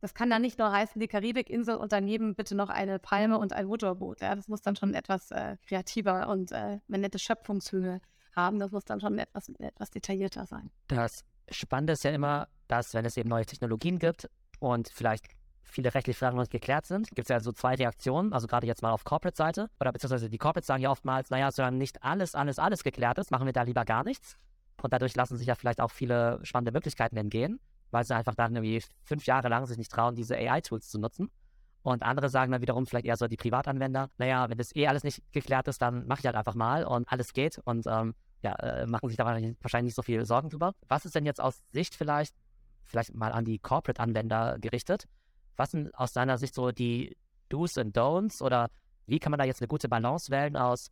[0.00, 3.52] das kann dann nicht nur heißen, die Karibikinsel und daneben bitte noch eine Palme und
[3.52, 4.20] ein Motorboot.
[4.20, 8.00] Ja, das muss dann schon etwas äh, kreativer und äh, eine nette Schöpfungshöhe
[8.38, 8.58] haben.
[8.58, 10.70] Das muss dann schon etwas, etwas detaillierter sein.
[10.88, 14.30] Das Spannende ist ja immer, dass wenn es eben neue Technologien gibt
[14.60, 15.26] und vielleicht
[15.62, 18.66] viele rechtliche Fragen noch nicht geklärt sind, gibt es ja so zwei Reaktionen, also gerade
[18.66, 22.34] jetzt mal auf Corporate-Seite, oder beziehungsweise die Corporates sagen ja oftmals, naja, solange nicht alles,
[22.34, 24.38] alles, alles geklärt ist, machen wir da lieber gar nichts.
[24.82, 27.60] Und dadurch lassen sich ja vielleicht auch viele spannende Möglichkeiten entgehen,
[27.90, 31.30] weil sie einfach dann irgendwie fünf Jahre lang sich nicht trauen, diese AI-Tools zu nutzen.
[31.82, 35.04] Und andere sagen dann wiederum vielleicht eher so die Privatanwender, naja, wenn das eh alles
[35.04, 38.54] nicht geklärt ist, dann mach ich halt einfach mal und alles geht und ähm, ja,
[38.54, 40.74] äh, machen sich da wahrscheinlich nicht so viel Sorgen drüber.
[40.88, 42.34] Was ist denn jetzt aus Sicht vielleicht,
[42.84, 45.08] vielleicht mal an die Corporate-Anwender gerichtet?
[45.56, 47.16] Was sind aus deiner Sicht so die
[47.48, 48.70] Do's und Don'ts oder
[49.06, 50.90] wie kann man da jetzt eine gute Balance wählen aus,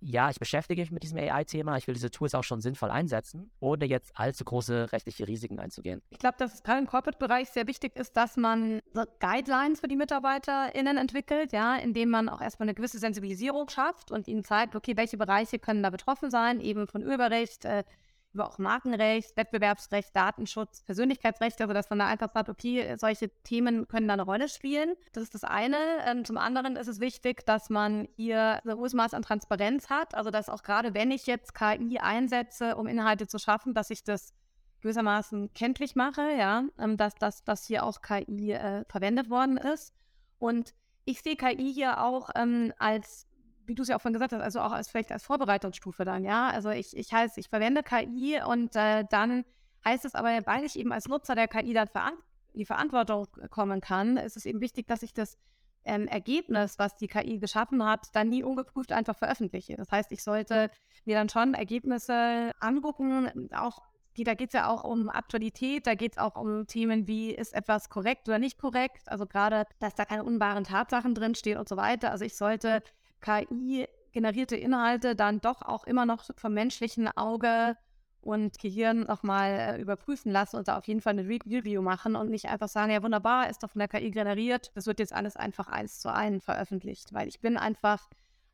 [0.00, 3.50] ja, ich beschäftige mich mit diesem AI-Thema, ich will diese Tools auch schon sinnvoll einsetzen,
[3.60, 6.02] ohne jetzt allzu große rechtliche Risiken einzugehen.
[6.10, 9.88] Ich glaube, dass es gerade im Corporate-Bereich sehr wichtig ist, dass man so Guidelines für
[9.88, 14.74] die MitarbeiterInnen entwickelt, ja, indem man auch erstmal eine gewisse Sensibilisierung schafft und ihnen zeigt,
[14.74, 17.84] okay, welche Bereiche können da betroffen sein, eben von Urheberrecht, äh,
[18.32, 23.88] über auch Markenrecht, Wettbewerbsrecht, Datenschutz, Persönlichkeitsrecht, also dass man da einfach sagt, okay, solche Themen
[23.88, 24.94] können da eine Rolle spielen.
[25.12, 25.76] Das ist das eine.
[26.06, 30.14] Ähm, zum anderen ist es wichtig, dass man hier ein hohes Maß an Transparenz hat,
[30.14, 34.04] also dass auch gerade wenn ich jetzt KI einsetze, um Inhalte zu schaffen, dass ich
[34.04, 34.32] das
[34.80, 39.92] gewissermaßen kenntlich mache, ja, ähm, dass, dass, dass hier auch KI äh, verwendet worden ist.
[40.38, 40.74] Und
[41.04, 43.26] ich sehe KI hier auch ähm, als
[43.70, 46.24] wie du es ja auch vorhin gesagt hast, also auch als vielleicht als Vorbereitungsstufe dann,
[46.24, 46.50] ja.
[46.50, 49.44] Also ich, ich heißt, ich verwende KI und äh, dann
[49.84, 52.14] heißt es aber, weil ich eben als Nutzer der KI dann veran
[52.52, 55.38] die Verantwortung kommen kann, ist es eben wichtig, dass ich das
[55.84, 59.76] ähm, Ergebnis, was die KI geschaffen hat, dann nie ungeprüft einfach veröffentliche.
[59.76, 60.68] Das heißt, ich sollte
[61.04, 63.78] mir dann schon Ergebnisse angucken, auch
[64.16, 67.54] da geht es ja auch um Aktualität, da geht es auch um Themen wie, ist
[67.54, 69.02] etwas korrekt oder nicht korrekt?
[69.06, 72.10] Also gerade, dass da keine unwahren Tatsachen drinstehen und so weiter.
[72.10, 72.82] Also ich sollte
[73.20, 77.76] KI-generierte Inhalte dann doch auch immer noch vom menschlichen Auge
[78.22, 82.30] und Gehirn nochmal äh, überprüfen lassen und da auf jeden Fall eine Review machen und
[82.30, 85.36] nicht einfach sagen, ja wunderbar, ist doch von der KI generiert, das wird jetzt alles
[85.36, 88.08] einfach eins zu eins veröffentlicht, weil ich bin einfach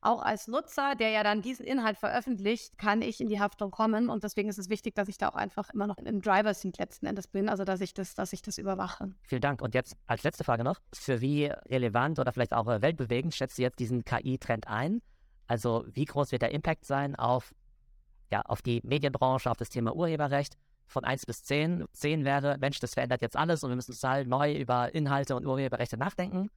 [0.07, 4.09] auch als Nutzer, der ja dann diesen Inhalt veröffentlicht, kann ich in die Haftung kommen
[4.09, 6.79] und deswegen ist es wichtig, dass ich da auch einfach immer noch im Driver Seat
[6.79, 9.13] letzten Endes bin, also dass ich das, dass ich das überwache.
[9.23, 9.61] Vielen Dank.
[9.63, 13.63] Und jetzt als letzte Frage noch, für wie relevant oder vielleicht auch weltbewegend schätzt du
[13.63, 15.03] jetzt diesen KI-Trend ein?
[15.47, 17.55] Also wie groß wird der Impact sein auf,
[18.31, 20.57] ja, auf die Medienbranche, auf das Thema Urheberrecht?
[20.89, 21.85] Von 1 bis 10.
[21.93, 25.45] 10 wäre, Mensch, das verändert jetzt alles und wir müssen total neu über Inhalte und
[25.45, 26.49] Urheberrechte nachdenken.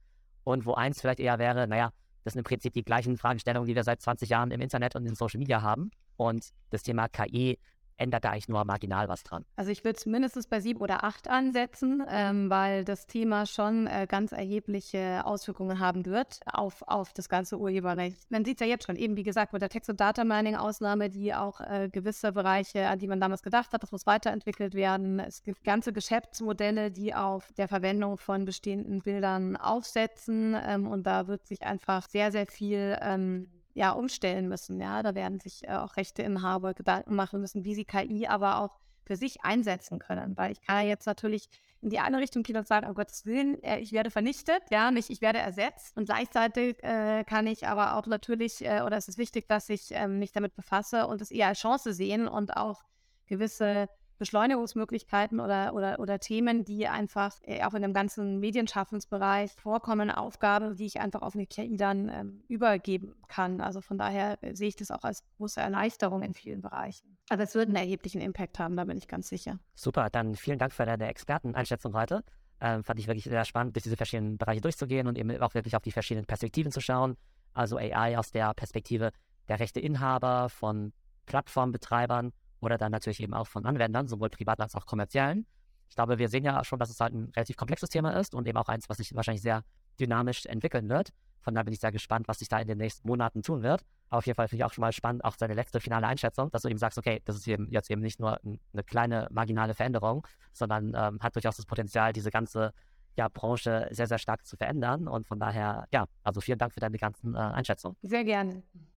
[0.44, 1.90] Und wo 1 vielleicht eher wäre, naja,
[2.24, 5.06] das sind im Prinzip die gleichen Fragestellungen, die wir seit 20 Jahren im Internet und
[5.06, 5.90] in Social Media haben.
[6.16, 7.58] Und das Thema KI
[8.00, 9.44] ändert da eigentlich nur marginal was dran.
[9.56, 13.86] Also ich würde es mindestens bei sieben oder acht ansetzen, ähm, weil das Thema schon
[13.86, 18.30] äh, ganz erhebliche Auswirkungen haben wird auf, auf das ganze Urheberrecht.
[18.30, 21.10] Man sieht es ja jetzt schon, eben wie gesagt, mit der Text- und Data Mining-Ausnahme,
[21.10, 25.20] die auch äh, gewisse Bereiche, an die man damals gedacht hat, das muss weiterentwickelt werden.
[25.20, 31.26] Es gibt ganze Geschäftsmodelle, die auf der Verwendung von bestehenden Bildern aufsetzen ähm, und da
[31.26, 33.48] wird sich einfach sehr, sehr viel ähm,
[33.80, 34.78] ja, umstellen müssen.
[34.78, 38.78] Ja, da werden sich äh, auch Rechteinhaber Gedanken machen müssen, wie sie KI aber auch
[39.06, 40.36] für sich einsetzen können.
[40.36, 41.48] Weil ich kann ja jetzt natürlich
[41.80, 44.90] in die eine Richtung gehen und sagen, um Gottes Willen, äh, ich werde vernichtet, ja,
[44.90, 45.96] nicht ich werde ersetzt.
[45.96, 49.92] Und gleichzeitig äh, kann ich aber auch natürlich, äh, oder es ist wichtig, dass ich
[49.92, 52.82] ähm, mich damit befasse und es eher als Chance sehen und auch
[53.28, 53.88] gewisse
[54.20, 60.76] Beschleunigungsmöglichkeiten oder, oder, oder Themen, die einfach äh, auch in dem ganzen Medienschaffensbereich vorkommen, Aufgaben,
[60.76, 63.62] die ich einfach auf eine KI dann ähm, übergeben kann.
[63.62, 67.16] Also von daher äh, sehe ich das auch als große Erleichterung in vielen Bereichen.
[67.30, 69.58] Also es wird einen erheblichen Impact haben, da bin ich ganz sicher.
[69.74, 72.22] Super, dann vielen Dank für deine Experteneinschätzung heute.
[72.60, 75.74] Ähm, fand ich wirklich sehr spannend, durch diese verschiedenen Bereiche durchzugehen und eben auch wirklich
[75.76, 77.16] auf die verschiedenen Perspektiven zu schauen.
[77.54, 79.12] Also AI aus der Perspektive
[79.48, 80.92] der Rechteinhaber, von
[81.24, 85.46] Plattformbetreibern oder dann natürlich eben auch von Anwendern, sowohl privat als auch kommerziellen.
[85.88, 88.46] Ich glaube, wir sehen ja schon, dass es halt ein relativ komplexes Thema ist und
[88.46, 89.64] eben auch eins, was sich wahrscheinlich sehr
[89.98, 91.10] dynamisch entwickeln wird.
[91.40, 93.82] Von daher bin ich sehr gespannt, was sich da in den nächsten Monaten tun wird.
[94.08, 96.50] Aber auf jeden Fall finde ich auch schon mal spannend, auch seine letzte finale Einschätzung,
[96.50, 99.74] dass du eben sagst, okay, das ist eben jetzt eben nicht nur eine kleine marginale
[99.74, 102.72] Veränderung, sondern ähm, hat durchaus das Potenzial, diese ganze
[103.16, 105.08] ja, Branche sehr, sehr stark zu verändern.
[105.08, 107.96] Und von daher, ja, also vielen Dank für deine ganzen äh, Einschätzungen.
[108.02, 108.62] Sehr gerne.